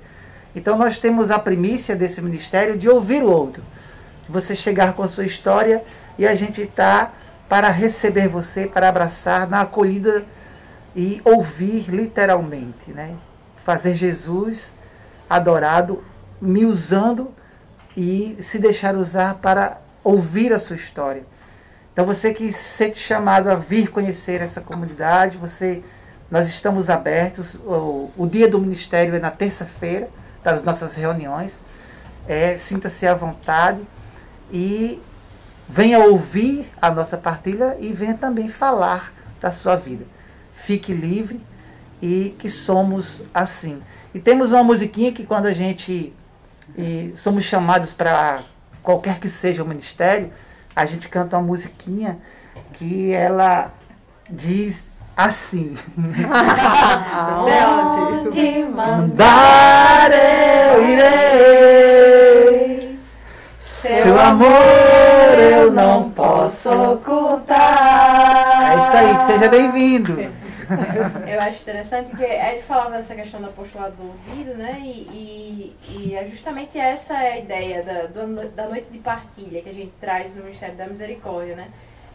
[0.55, 3.63] Então nós temos a primícia desse ministério de ouvir o outro
[4.29, 5.83] você chegar com a sua história
[6.17, 7.11] e a gente está
[7.49, 10.23] para receber você para abraçar na acolhida
[10.95, 13.15] e ouvir literalmente né?
[13.65, 14.73] Fazer Jesus
[15.29, 16.03] adorado
[16.41, 17.29] me usando
[17.95, 21.23] e se deixar usar para ouvir a sua história.
[21.91, 25.83] Então você que se sente chamado a vir conhecer essa comunidade você
[26.33, 27.53] nós estamos abertos.
[27.63, 30.09] O, o dia do ministério é na terça-feira,
[30.43, 31.61] das nossas reuniões.
[32.27, 33.79] É, Sinta-se à vontade
[34.51, 34.99] e
[35.69, 40.05] venha ouvir a nossa partilha e venha também falar da sua vida.
[40.55, 41.39] Fique livre
[42.01, 43.79] e que somos assim.
[44.11, 46.15] E temos uma musiquinha que quando a gente
[47.15, 48.41] somos chamados para
[48.81, 50.33] qualquer que seja o ministério,
[50.75, 52.17] a gente canta uma musiquinha
[52.73, 53.71] que ela
[54.27, 55.77] diz assim.
[58.25, 62.97] Onde mandar eu irei.
[63.59, 68.71] Seu amor eu não posso ocultar.
[68.71, 70.17] É isso aí, seja bem-vindo.
[71.27, 74.81] Eu acho interessante que ele falava dessa questão do apostolado do ouvido, né?
[74.83, 78.03] E, e, e é justamente essa a ideia da,
[78.55, 81.67] da noite de partilha que a gente traz no Ministério da Misericórdia, né?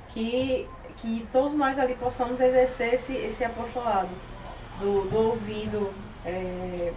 [0.08, 0.66] Que,
[1.00, 4.10] que todos nós ali possamos exercer esse, esse apostolado
[4.80, 5.92] do, do ouvido.
[6.24, 6.92] É,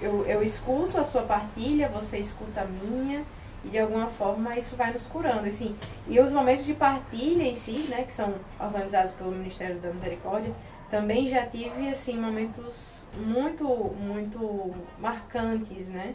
[0.00, 3.24] eu, eu escuto a sua partilha, você escuta a minha,
[3.64, 5.46] e de alguma forma isso vai nos curando.
[5.46, 5.76] Assim,
[6.08, 10.52] e os momentos de partilha em si, né, que são organizados pelo Ministério da Misericórdia,
[10.90, 13.66] também já tive assim momentos muito
[13.98, 16.14] muito marcantes, né?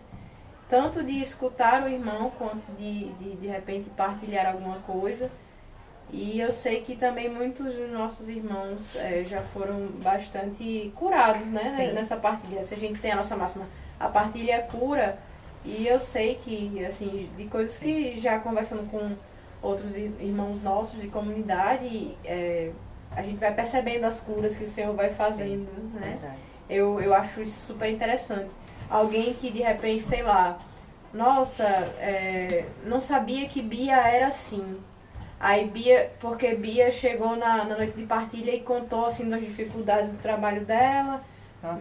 [0.69, 5.31] Tanto de escutar o irmão quanto de de, de repente partilhar alguma coisa.
[6.11, 11.75] E eu sei que também muitos dos nossos irmãos é, já foram bastante curados, né?
[11.75, 11.93] Sim.
[11.93, 12.63] Nessa partilha.
[12.63, 13.65] Se a gente tem a nossa máxima,
[13.99, 15.17] a partilha é cura.
[15.65, 19.11] E eu sei que, assim, de coisas que já conversando com
[19.61, 22.71] outros ir- irmãos nossos de comunidade, é,
[23.13, 26.17] a gente vai percebendo as curas que o Senhor vai fazendo, né?
[26.69, 28.49] Eu, eu acho isso super interessante.
[28.89, 30.57] Alguém que de repente, sei lá,
[31.13, 31.63] nossa,
[31.99, 34.77] é, não sabia que Bia era assim.
[35.39, 40.11] Aí Bia, porque Bia chegou na, na noite de partilha e contou assim das dificuldades
[40.11, 41.21] do trabalho dela,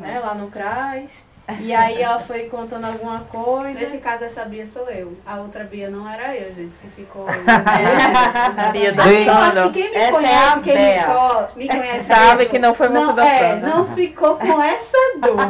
[0.01, 1.25] né, lá no CRAS.
[1.61, 3.79] E aí ela foi contando alguma coisa.
[3.81, 5.17] Nesse caso, essa Bia sou eu.
[5.25, 7.25] A outra Bia não era eu, gente, que ficou.
[8.73, 9.73] Bia Eu acho dançando.
[9.73, 11.49] que quem me Essa é conhece, a quem me, Bea.
[11.57, 12.01] me conhece.
[12.07, 13.67] Sabe mesmo, que não foi você não, dançando.
[13.67, 15.45] É, não ficou com essa dúvida.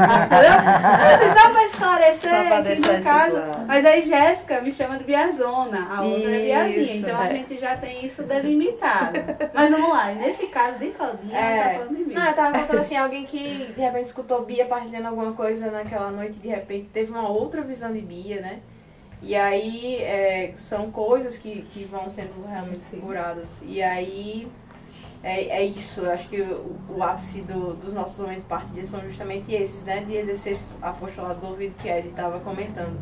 [1.15, 3.31] Assim, só pra esclarecer, Só pra no isso caso.
[3.33, 3.65] claro.
[3.67, 6.83] Mas aí Jéssica me chama de Biazona, a outra é Biazinha.
[6.83, 7.31] Isso, Então a é.
[7.35, 9.19] gente já tem isso delimitado.
[9.55, 12.15] Mas vamos lá, nesse caso de Claudinha, ela tá É, falando de mim.
[12.15, 16.11] não, eu tava contando assim, alguém que de repente escutou Bia partilhando alguma coisa naquela
[16.11, 18.61] noite, de repente teve uma outra visão de Bia, né?
[19.23, 23.49] E aí é, são coisas que, que vão sendo realmente curadas.
[23.63, 24.47] E aí
[25.23, 28.85] é, é isso, eu acho que o, o ápice do- dos nossos momentos de partilha
[28.87, 30.05] são justamente esses, né?
[30.05, 32.99] De exercer esse apostolado do ouvido que ele estava comentando.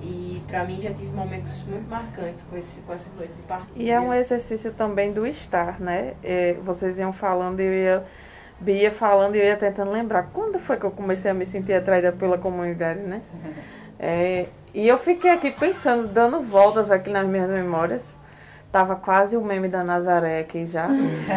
[0.00, 3.82] E pra mim já tive momentos muito marcantes com, esse, com essa noite de partilha.
[3.82, 6.14] E é um exercício também do estar, né?
[6.22, 8.04] É, vocês iam falando e eu ia.
[8.60, 10.30] Bia falando e eu ia tentando lembrar.
[10.32, 13.20] Quando foi que eu comecei a me sentir atraída pela comunidade, né?
[13.98, 18.04] É, e eu fiquei aqui pensando, dando voltas aqui nas minhas memórias.
[18.72, 20.88] Tava quase o meme da Nazaré aqui já.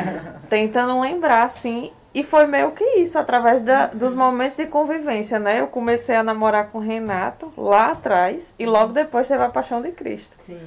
[0.50, 1.92] tentando lembrar, assim.
[2.14, 5.62] E foi meio que isso, através da- dos momentos de convivência, né?
[5.62, 9.82] Eu comecei a namorar com o Renato lá atrás e logo depois teve a Paixão
[9.82, 10.36] de Cristo.
[10.40, 10.60] Sim.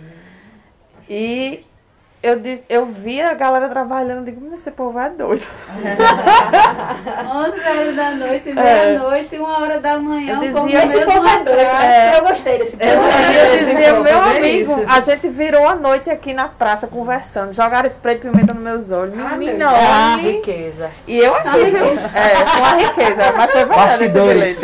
[1.09, 1.65] E
[2.25, 5.47] eu, eu via a galera trabalhando, digo, mas esse povo é doido.
[7.35, 10.41] 11 horas da noite, meia-noite, uma hora da manhã.
[10.43, 11.51] Eu povo dizia, mesmo esse povo é doido.
[11.61, 11.85] atrás.
[11.85, 12.19] É.
[12.19, 13.09] Eu gostei desse Eu, povo.
[13.09, 14.87] eu dizia, povo, meu é amigo, isso.
[14.91, 18.91] a gente virou a noite aqui na praça conversando, jogaram spray de pimenta nos meus
[18.91, 19.19] olhos.
[19.19, 20.33] Ah, Menina, Ah, olhe.
[20.33, 20.91] riqueza.
[21.07, 21.85] E eu aqui, viu?
[21.87, 24.59] É, com a riqueza, mas foi verdade Bastidores.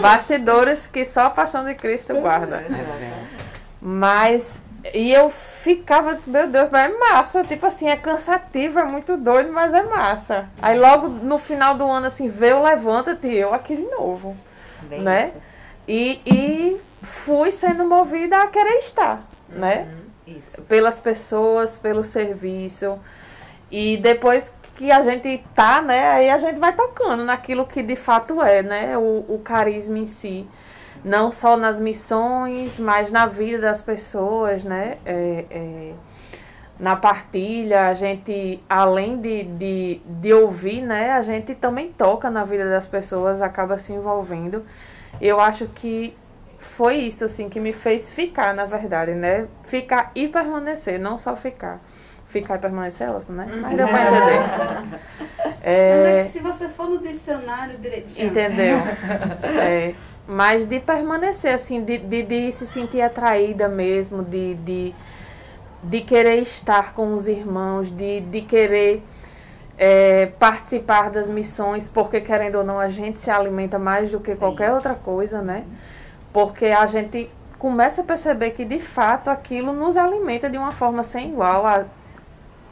[0.00, 2.62] Bastidores que só a paixão de Cristo guarda.
[3.80, 4.60] Mas,
[4.92, 7.44] e eu ficava, disse, meu Deus, mas é massa.
[7.44, 10.48] Tipo assim, é cansativo, é muito doido, mas é massa.
[10.60, 14.36] Aí logo no final do ano, assim, veio, levanta-te, eu aqui de novo.
[14.82, 15.26] Bem Né?
[15.26, 15.36] isso.
[15.86, 19.88] E, e fui sendo movida a querer estar, né?
[20.26, 20.62] Isso.
[20.62, 22.98] Pelas pessoas, pelo serviço.
[23.70, 26.10] E depois que a gente tá, né?
[26.10, 28.98] Aí a gente vai tocando naquilo que de fato é, né?
[28.98, 30.46] O, o carisma em si.
[31.04, 34.98] Não só nas missões, mas na vida das pessoas, né?
[35.04, 35.92] É, é,
[36.78, 41.12] na partilha, a gente, além de, de, de ouvir, né?
[41.12, 44.64] A gente também toca na vida das pessoas, acaba se envolvendo.
[45.20, 46.14] Eu acho que
[46.58, 49.46] foi isso, assim, que me fez ficar, na verdade, né?
[49.64, 51.80] Ficar e permanecer, não só ficar.
[52.28, 53.46] Ficar e permanecer é outro, né?
[53.60, 54.40] Mas deu pra entender.
[55.52, 58.26] Mas É, é que se você for no dicionário direitinho.
[58.26, 58.78] Entendeu?
[59.60, 59.94] É,
[60.32, 64.94] mas de permanecer, assim, de, de, de se sentir atraída mesmo, de, de,
[65.82, 69.02] de querer estar com os irmãos, de, de querer
[69.76, 74.34] é, participar das missões, porque querendo ou não, a gente se alimenta mais do que
[74.34, 75.64] qualquer outra coisa, né?
[76.32, 77.28] Porque a gente
[77.58, 81.66] começa a perceber que de fato aquilo nos alimenta de uma forma sem igual.
[81.66, 81.84] A,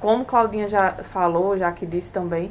[0.01, 2.51] como Claudinha já falou, já que disse também,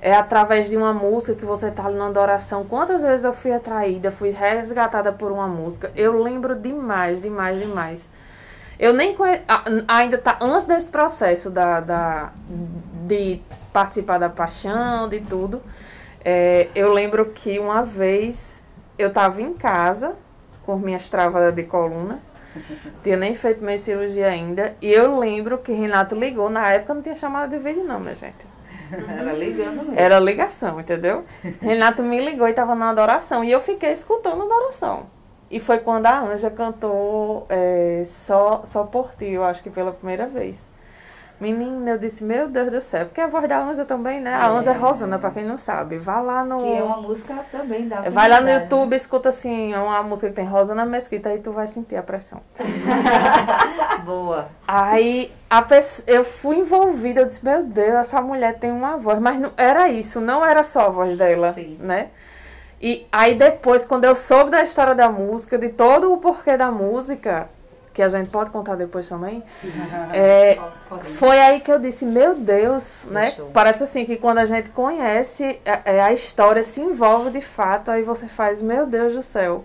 [0.00, 2.64] é através de uma música que você está na adoração.
[2.64, 5.90] Quantas vezes eu fui atraída, fui resgatada por uma música?
[5.96, 8.08] Eu lembro demais, demais, demais.
[8.78, 9.40] Eu nem conhe...
[9.88, 12.32] ainda tá antes desse processo da, da
[13.06, 13.40] de
[13.72, 15.60] participar da paixão, de tudo.
[16.24, 18.62] É, eu lembro que uma vez
[18.98, 20.14] eu estava em casa
[20.64, 22.20] com minhas travadas de coluna.
[23.02, 24.74] Tinha nem feito minha cirurgia ainda.
[24.80, 26.48] E eu lembro que Renato ligou.
[26.48, 28.57] Na época não tinha chamado de vídeo, não, minha gente.
[29.08, 29.94] Era ligando mesmo.
[29.96, 31.24] Era ligação, entendeu?
[31.60, 33.44] Renato me ligou e estava na adoração.
[33.44, 35.06] E eu fiquei escutando a adoração.
[35.50, 39.92] E foi quando a Anja cantou é, só, só por ti, eu acho que pela
[39.92, 40.67] primeira vez.
[41.40, 44.34] Menina, eu disse, meu Deus do céu, porque a voz da Anja também, né?
[44.34, 45.96] A Anja é Rosana, pra quem não sabe.
[45.96, 46.62] Vá lá no.
[46.62, 48.96] Que é uma música também da Vai lá no YouTube, né?
[48.96, 52.40] escuta assim, é uma música que tem Rosana Mesquita, aí tu vai sentir a pressão.
[54.04, 54.48] Boa.
[54.66, 59.20] Aí a pessoa, eu fui envolvida, eu disse, meu Deus, essa mulher tem uma voz.
[59.20, 61.78] Mas não era isso, não era só a voz dela, Sim.
[61.80, 62.08] né?
[62.82, 66.70] E aí depois, quando eu soube da história da música, de todo o porquê da
[66.70, 67.48] música,
[67.98, 69.42] que a gente pode contar depois também,
[70.14, 70.56] é,
[71.18, 73.34] foi aí que eu disse, meu Deus, né?
[73.52, 77.40] Parece assim que quando a gente conhece a, é, é, a, história, se envolve de
[77.40, 79.64] fato, aí você faz, meu Deus do céu.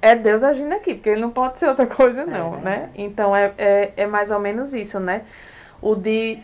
[0.00, 2.60] É Deus agindo aqui, porque ele não pode ser outra coisa, não, é.
[2.60, 2.90] né?
[2.94, 5.24] Então é, é, é mais ou menos isso, né?
[5.82, 6.42] O de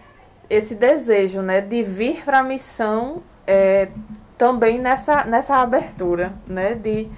[0.50, 3.88] esse desejo, né, de vir para a missão é,
[4.36, 7.08] também nessa, nessa abertura, né, de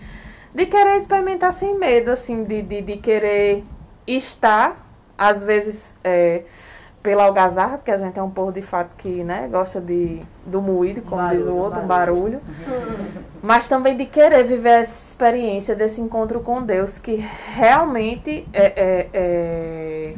[0.55, 3.65] de querer experimentar sem medo, assim, de, de, de querer
[4.07, 4.77] estar,
[5.17, 6.43] às vezes, é,
[7.03, 10.61] pela algazarra, porque a gente é um povo de fato que né, gosta de, do
[10.61, 12.41] moído, como barulho, diz o outro, barulho.
[12.41, 12.41] barulho.
[13.43, 17.17] Mas também de querer viver essa experiência desse encontro com Deus, que
[17.55, 20.15] realmente é, é, é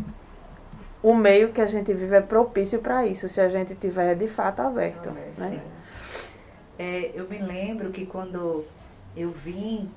[1.03, 4.27] o meio que a gente vive é propício para isso, se a gente tiver de
[4.27, 5.11] fato aberto.
[5.39, 5.63] né?
[6.79, 8.65] É, eu me lembro que quando
[9.17, 9.89] eu vim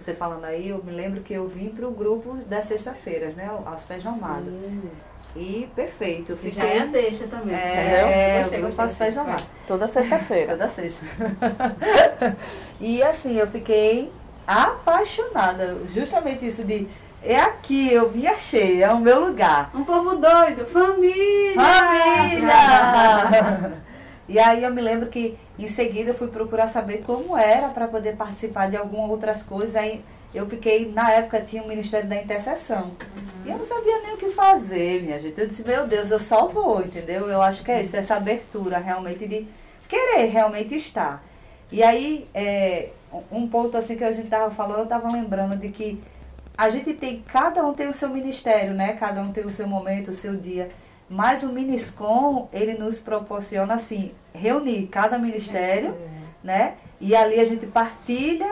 [0.00, 3.46] você falando aí, eu me lembro que eu vim para o grupo das sexta-feiras, né?
[3.46, 4.52] Aos pés de amado.
[5.36, 6.32] E perfeito.
[6.32, 6.62] Eu fiquei...
[6.62, 7.56] Já é a deixa também.
[7.56, 9.44] É, é eu faço pés de amado.
[9.66, 10.52] Toda sexta-feira.
[10.52, 11.04] Toda sexta.
[12.80, 14.10] e assim, eu fiquei
[14.46, 15.76] apaixonada.
[15.92, 16.86] Justamente isso de
[17.26, 19.70] é aqui, eu me achei, é o meu lugar.
[19.74, 21.54] Um povo doido, família!
[21.54, 22.52] Família!
[24.28, 27.86] e aí eu me lembro que em seguida eu fui procurar saber como era para
[27.86, 29.76] poder participar de algumas outras coisas.
[29.76, 30.02] Aí
[30.34, 32.86] eu fiquei, na época tinha o Ministério da Intercessão.
[32.86, 33.46] Uhum.
[33.46, 35.40] E eu não sabia nem o que fazer, minha gente.
[35.40, 37.28] Eu disse, meu Deus, eu só vou, entendeu?
[37.28, 39.46] Eu acho que é isso, essa abertura realmente de
[39.88, 41.22] querer realmente estar.
[41.70, 42.88] E aí, é,
[43.30, 46.02] um ponto assim que a gente estava falando, eu estava lembrando de que
[46.56, 48.94] a gente tem, cada um tem o seu ministério, né?
[48.94, 50.68] Cada um tem o seu momento, o seu dia.
[51.08, 56.46] Mas o Miniscom, ele nos proporciona, assim, reunir cada ministério, é.
[56.46, 56.74] né?
[57.00, 58.48] E ali a gente partilha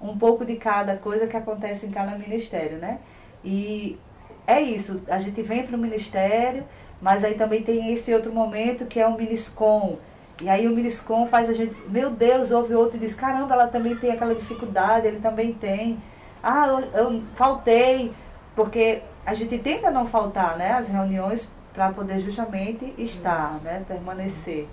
[0.00, 2.98] um pouco de cada coisa que acontece em cada ministério, né?
[3.44, 3.98] E
[4.46, 6.64] é isso, a gente vem para o ministério,
[7.00, 9.98] mas aí também tem esse outro momento que é o Miniscom.
[10.40, 13.66] E aí o Miniscom faz a gente, meu Deus, ouve outro e diz, caramba, ela
[13.66, 16.00] também tem aquela dificuldade, ele também tem.
[16.42, 18.12] Ah, eu, eu faltei,
[18.54, 20.72] porque a gente tenta não faltar, né?
[20.72, 23.64] As reuniões para poder justamente estar, Isso.
[23.64, 24.66] né, permanecer.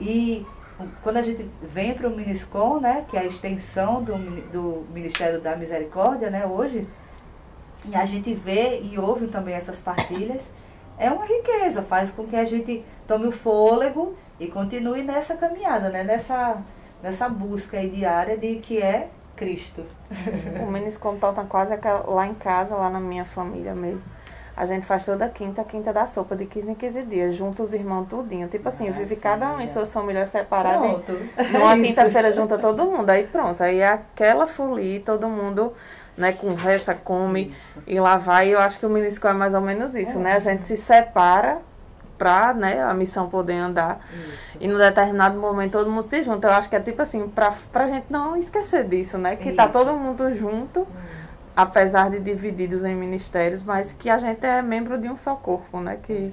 [0.00, 0.46] E
[1.02, 4.16] quando a gente vem para o Miniscom, né, que é a extensão do,
[4.50, 6.88] do Ministério da Misericórdia, né, hoje,
[7.84, 10.48] e a gente vê e ouve também essas partilhas,
[10.96, 15.90] é uma riqueza, faz com que a gente tome o fôlego e continue nessa caminhada,
[15.90, 16.62] né, nessa,
[17.02, 19.84] nessa busca diária de que é Cristo.
[20.66, 24.17] O Miniscom tá quase lá em casa, lá na minha família mesmo.
[24.58, 27.72] A gente faz toda quinta, quinta da sopa, de 15 em 15 dias, junto os
[27.72, 28.48] irmãos tudinho.
[28.48, 30.80] Tipo assim, vive cada um em suas famílias separadas.
[30.80, 31.16] Pronto.
[31.54, 33.62] Numa quinta-feira junta todo mundo, aí pronto.
[33.62, 35.72] Aí é aquela folia, todo mundo
[36.16, 37.82] né, conversa, come isso.
[37.86, 38.52] e lá vai.
[38.52, 40.22] Eu acho que o Minisco é mais ou menos isso, é.
[40.22, 40.32] né?
[40.32, 41.58] A gente se separa
[42.18, 44.00] para né, a missão poder andar.
[44.12, 44.58] Isso.
[44.60, 46.48] E no determinado momento todo mundo se junta.
[46.48, 49.36] Eu acho que é tipo assim, pra, pra gente não esquecer disso, né?
[49.36, 49.72] Que tá isso.
[49.72, 50.80] tá todo mundo junto.
[50.80, 51.17] Hum
[51.58, 55.80] apesar de divididos em ministérios, mas que a gente é membro de um só corpo,
[55.80, 55.98] né?
[56.00, 56.32] Que,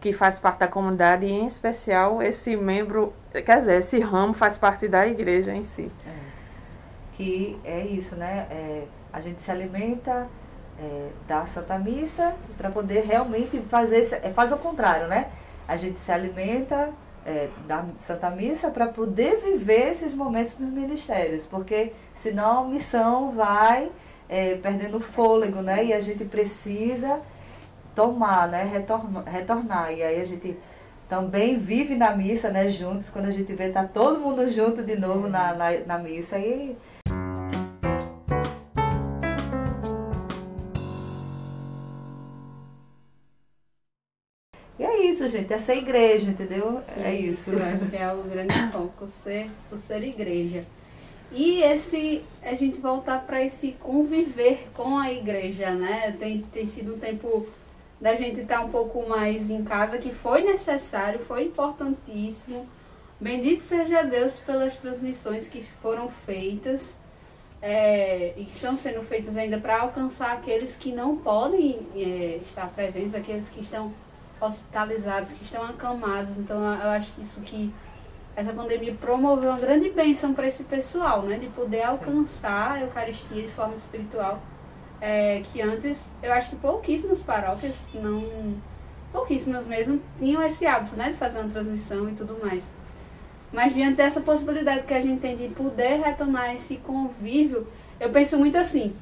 [0.00, 4.56] que faz parte da comunidade e, em especial, esse membro, quer dizer, esse ramo faz
[4.56, 5.90] parte da igreja em si.
[6.06, 6.10] É.
[7.14, 8.46] Que é isso, né?
[8.52, 10.28] É, a gente se alimenta
[10.78, 15.26] é, da Santa Missa para poder realmente fazer, é, faz o contrário, né?
[15.66, 16.90] A gente se alimenta
[17.26, 23.34] é, da Santa Missa para poder viver esses momentos nos ministérios, porque senão a missão
[23.34, 23.90] vai
[24.32, 25.84] é, perdendo fôlego, né?
[25.84, 27.20] E a gente precisa
[27.94, 28.64] tomar, né?
[28.64, 29.92] Retornar, retornar.
[29.92, 30.56] E aí a gente
[31.06, 34.98] também vive na missa, né, juntos, quando a gente vê tá todo mundo junto de
[34.98, 36.74] novo na, na, na missa e
[44.78, 46.82] E é isso, gente, essa é a igreja, entendeu?
[46.96, 47.50] É isso.
[47.50, 50.64] Eu acho que é o grande foco, ser, o ser igreja.
[51.34, 56.14] E esse, a gente voltar para esse conviver com a igreja, né?
[56.18, 57.46] Tem, tem sido um tempo
[58.00, 62.68] da gente estar tá um pouco mais em casa, que foi necessário, foi importantíssimo.
[63.20, 66.80] Bendito seja Deus pelas transmissões que foram feitas
[67.62, 72.68] é, e que estão sendo feitas ainda para alcançar aqueles que não podem é, estar
[72.74, 73.94] presentes, aqueles que estão
[74.40, 76.36] hospitalizados, que estão acamados.
[76.36, 77.72] Então eu acho que isso que
[78.34, 81.36] essa pandemia promoveu uma grande bênção para esse pessoal, né?
[81.38, 84.40] De poder alcançar a Eucaristia de forma espiritual.
[85.00, 88.54] É, que antes, eu acho que pouquíssimas paróquias, não.
[89.12, 91.10] pouquíssimas mesmo, tinham esse hábito, né?
[91.10, 92.62] De fazer uma transmissão e tudo mais.
[93.52, 97.66] Mas diante dessa possibilidade que a gente tem de poder retomar esse convívio,
[98.00, 98.94] eu penso muito assim.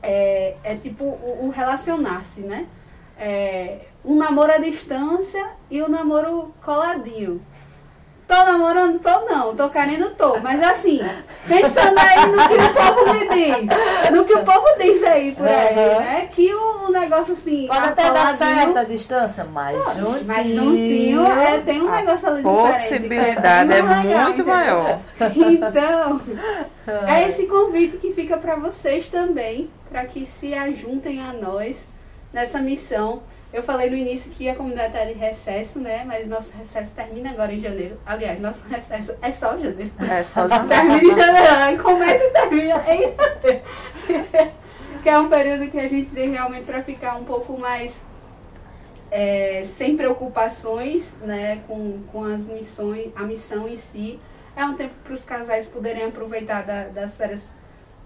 [0.00, 2.68] É, é tipo o, o relacionar-se, né?
[3.18, 7.42] É, um namoro à distância e um namoro coladinho.
[8.26, 10.38] Tô namorando, tô não, tô querendo, tô.
[10.40, 10.98] Mas assim,
[11.46, 15.46] pensando aí no que o povo me diz, no que o povo diz aí por
[15.46, 16.00] aí, uhum.
[16.00, 16.28] né?
[16.32, 17.66] Que o, o, negócio assim.
[17.66, 20.24] Pode até dar certo a distância, mas pô, juntinho.
[20.26, 24.46] Mas juntinho é, tem um negócio ali possibilidade é, é muito entendeu?
[24.46, 24.98] maior.
[25.36, 26.20] Então,
[27.06, 31.76] é esse convite que fica para vocês também, para que se ajuntem a nós
[32.32, 33.22] nessa missão
[33.54, 36.02] eu falei no início que a comunidade está de recesso, né?
[36.04, 37.96] Mas nosso recesso termina agora em janeiro.
[38.04, 39.92] Aliás, nosso recesso é só janeiro.
[40.00, 40.68] É só janeiro.
[40.68, 41.82] termina em janeiro.
[41.84, 43.14] Começa e termina em janeiro.
[45.04, 47.92] que é um período que a gente tem realmente para ficar um pouco mais
[49.08, 51.62] é, sem preocupações, né?
[51.68, 54.18] Com, com as missões, a missão em si.
[54.56, 57.44] É um tempo para os casais poderem aproveitar da, das férias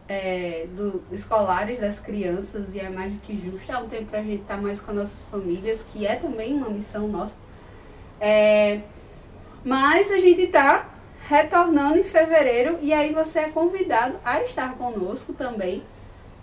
[0.09, 3.71] é, do, escolares das crianças e é mais do que justo.
[3.71, 6.55] É um tempo para a gente estar tá mais com nossas famílias, que é também
[6.55, 7.35] uma missão nossa.
[8.21, 8.81] É,
[9.65, 10.89] mas a gente está
[11.29, 15.83] retornando em fevereiro e aí você é convidado a estar conosco também.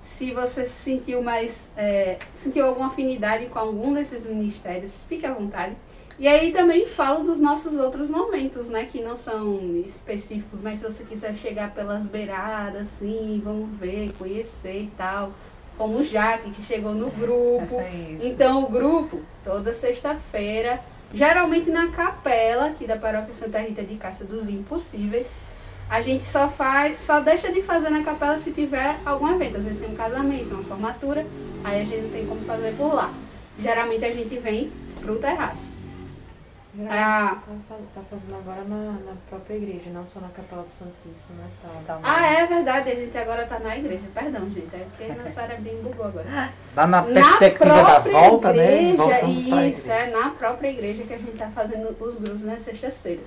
[0.03, 5.33] Se você se sentiu mais, é, sentiu alguma afinidade com algum desses ministérios, fique à
[5.33, 5.75] vontade.
[6.17, 8.87] E aí também falo dos nossos outros momentos, né?
[8.89, 14.83] Que não são específicos, mas se você quiser chegar pelas beiradas, assim, vamos ver, conhecer
[14.83, 15.33] e tal.
[15.77, 17.75] Como o Jaque, que chegou no grupo.
[17.81, 20.79] É então o grupo, toda sexta-feira,
[21.13, 25.27] geralmente na capela aqui da paróquia Santa Rita de Cássia dos Impossíveis.
[25.89, 29.57] A gente só faz, só deixa de fazer na capela se tiver algum evento.
[29.57, 31.25] Às vezes tem um casamento, uma formatura,
[31.61, 33.13] aí a gente não tem como fazer por lá.
[33.59, 35.74] Geralmente a gente vem pro terraço.
[36.89, 37.37] Ah.
[37.69, 41.47] Tá, tá fazendo agora na, na, própria igreja, não só na Capela do Santíssimo, né?
[41.61, 44.03] Tá, tá ah, é verdade, a gente agora tá na igreja.
[44.13, 46.51] Perdão, gente, é porque senhora bem bugou agora.
[46.75, 48.63] Lá na perspectiva na da volta, né?
[48.65, 48.97] igreja, né?
[48.97, 53.25] Voltamos isso, é na própria igreja que a gente tá fazendo os grupos nas sextas-feiras.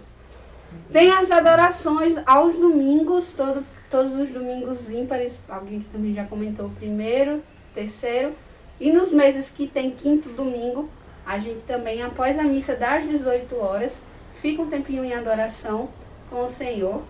[0.92, 6.70] Tem as adorações aos domingos, todo, todos os domingos ímpares, alguém que também já comentou,
[6.78, 7.42] primeiro,
[7.74, 8.32] terceiro.
[8.80, 10.88] E nos meses que tem quinto domingo,
[11.28, 13.92] a gente também, após a missa das 18 horas,
[14.40, 15.90] fica um tempinho em adoração
[16.30, 17.02] com o Senhor.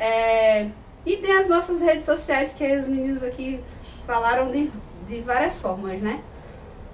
[0.00, 0.66] É,
[1.06, 3.60] e tem as nossas redes sociais, que os meninos aqui
[4.08, 4.68] falaram de,
[5.06, 6.20] de várias formas, né?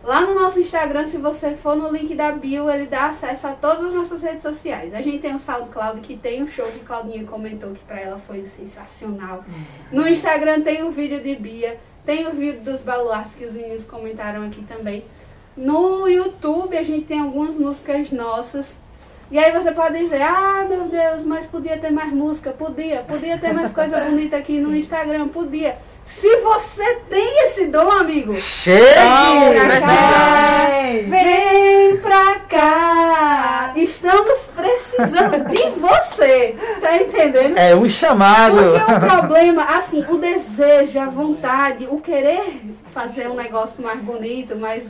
[0.04, 3.52] Lá no nosso Instagram, se você for no link da bio, ele dá acesso a
[3.52, 4.94] todas as nossas redes sociais.
[4.94, 8.18] A gente tem o SoundCloud, que tem um show que Claudinha comentou que para ela
[8.18, 9.42] foi sensacional.
[9.90, 13.84] No Instagram tem o vídeo de Bia, tem o vídeo dos baluartes que os meninos
[13.84, 15.04] comentaram aqui também.
[15.60, 18.64] No YouTube a gente tem algumas músicas nossas.
[19.30, 23.36] E aí você pode dizer, ah meu Deus, mas podia ter mais música, podia, podia
[23.36, 25.76] ter mais coisa bonita aqui no Instagram, podia.
[26.06, 28.80] Se você tem esse dom, amigo, chegue
[29.66, 30.68] pra cá,
[31.06, 33.72] vem pra cá.
[33.76, 36.56] Estamos precisando de você.
[36.80, 37.56] Tá entendendo?
[37.56, 38.56] É um chamado.
[38.56, 42.62] Porque o problema, assim, o desejo, a vontade, o querer
[42.92, 44.88] fazer um negócio mais bonito, mais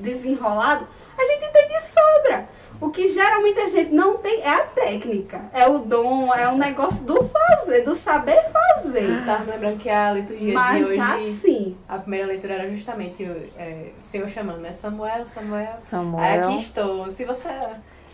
[0.00, 0.86] desenrolado,
[1.16, 2.48] a gente tem de sobra.
[2.80, 6.56] O que geralmente a gente não tem é a técnica, é o dom, é o
[6.56, 9.22] negócio do fazer, do saber fazer.
[9.26, 13.22] Tá lembrando que a liturgia Mas de hoje, assim, a primeira leitura era justamente
[13.58, 14.72] é, o Senhor chamando, né?
[14.72, 15.76] Samuel, Samuel.
[15.76, 16.44] Samuel.
[16.44, 17.10] Aqui estou.
[17.10, 17.50] Se você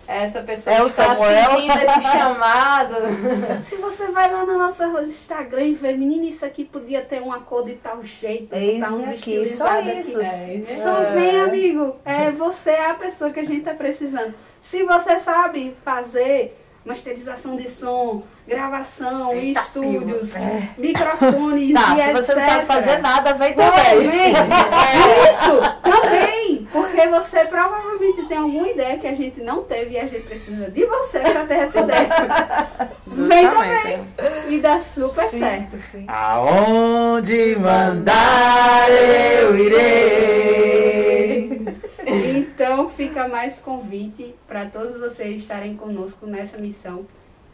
[0.06, 1.50] essa pessoa é o está Samuel.
[1.50, 2.94] sentindo esse chamado.
[3.62, 7.40] Se você vai lá no nosso Instagram e vê, menina, isso aqui podia ter uma
[7.40, 10.16] cor de tal jeito, Eis tá uns aqui, só isso.
[10.20, 10.64] Aqui.
[10.68, 11.96] É, só vem, amigo.
[12.04, 14.34] É, você é a pessoa que a gente tá precisando.
[14.60, 20.68] Se você sabe fazer masterização de som, gravação, Eita, estúdios, é.
[20.78, 22.54] microfones Tá, e se você não etc.
[22.54, 24.08] sabe fazer nada, vem também.
[24.08, 24.32] vem.
[25.32, 26.35] Isso, também.
[26.76, 30.70] Porque você provavelmente tem alguma ideia que a gente não teve e a gente precisa
[30.70, 32.08] de você para ter essa ideia.
[33.06, 34.06] Vem também.
[34.48, 35.78] E dá super certo.
[35.90, 36.04] Sim.
[36.06, 40.26] Aonde mandar eu irei.
[42.06, 47.06] Então fica mais convite para todos vocês estarem conosco nessa missão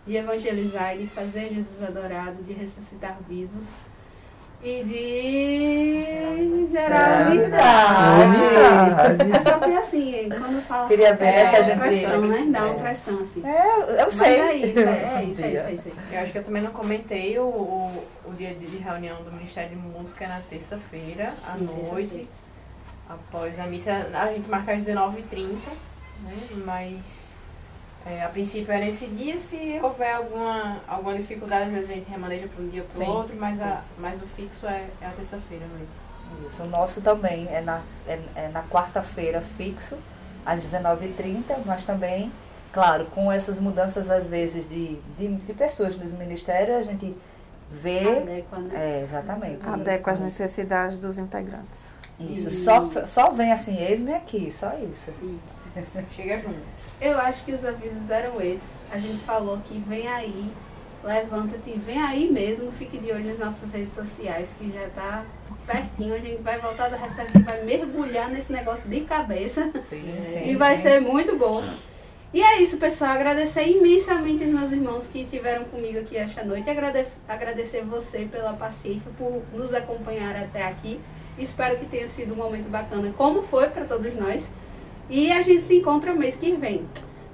[0.04, 3.64] de evangelizar e de fazer Jesus adorado, de ressuscitar vivos
[4.62, 7.38] e de unidade.
[7.38, 9.32] Unidade.
[9.32, 10.88] É só que assim, quando fala.
[10.88, 12.44] Queria ver, né, se a dá gente- pressão, né?
[12.48, 13.42] Dá uma pressão assim.
[13.46, 14.40] É, eu- eu Mas sei.
[14.40, 15.90] é isso, é, é isso, é isso, é isso.
[16.12, 19.70] Eu acho que eu também não comentei o, o, o dia de reunião do Ministério
[19.70, 22.28] de Música é na terça-feira, à Sim, noite.
[23.08, 25.56] Após a missa, a gente marca às 19h30,
[26.24, 26.36] né?
[26.64, 27.31] Mas
[28.04, 32.10] é, a princípio é nesse dia, se houver alguma, alguma dificuldade, às vezes a gente
[32.10, 35.06] remaneja para um dia ou para o outro, mas, a, mas o fixo é, é
[35.06, 36.46] a terça-feira à noite.
[36.46, 39.96] Isso, o nosso também é na, é, é na quarta-feira fixo,
[40.44, 42.32] às 19h30, mas também,
[42.72, 47.14] claro, com essas mudanças às vezes de, de, de pessoas dos ministérios, a gente
[47.70, 48.18] vê.
[48.18, 48.74] Adequa, né?
[48.74, 49.68] É, exatamente.
[49.68, 51.92] Adequa às necessidades dos integrantes.
[52.18, 52.64] Isso, Isso.
[52.64, 55.10] só, só vem assim, eis-me aqui, só isso.
[55.22, 56.06] Isso.
[56.14, 56.81] Chega junto.
[57.02, 58.62] Eu acho que os avisos eram esses.
[58.90, 60.46] A gente falou que vem aí,
[61.02, 65.24] levanta-te, vem aí mesmo, fique de olho nas nossas redes sociais, que já tá
[65.66, 66.14] pertinho.
[66.14, 69.68] A gente vai voltar da receita e vai mergulhar nesse negócio de cabeça.
[70.44, 71.62] E vai ser muito bom.
[72.34, 73.10] E é isso, pessoal.
[73.12, 76.70] Agradecer imensamente os meus irmãos que estiveram comigo aqui esta noite.
[76.70, 81.00] Agrade- Agradecer você pela paciência, por nos acompanhar até aqui.
[81.38, 84.42] Espero que tenha sido um momento bacana, como foi para todos nós.
[85.12, 86.88] E a gente se encontra mês que vem.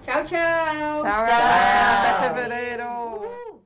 [0.05, 0.27] Tchau, tchau.
[0.27, 1.03] Tchau, tchau.
[1.03, 1.37] tchau.
[2.09, 2.85] Até fevereiro.
[2.85, 3.58] Uhul.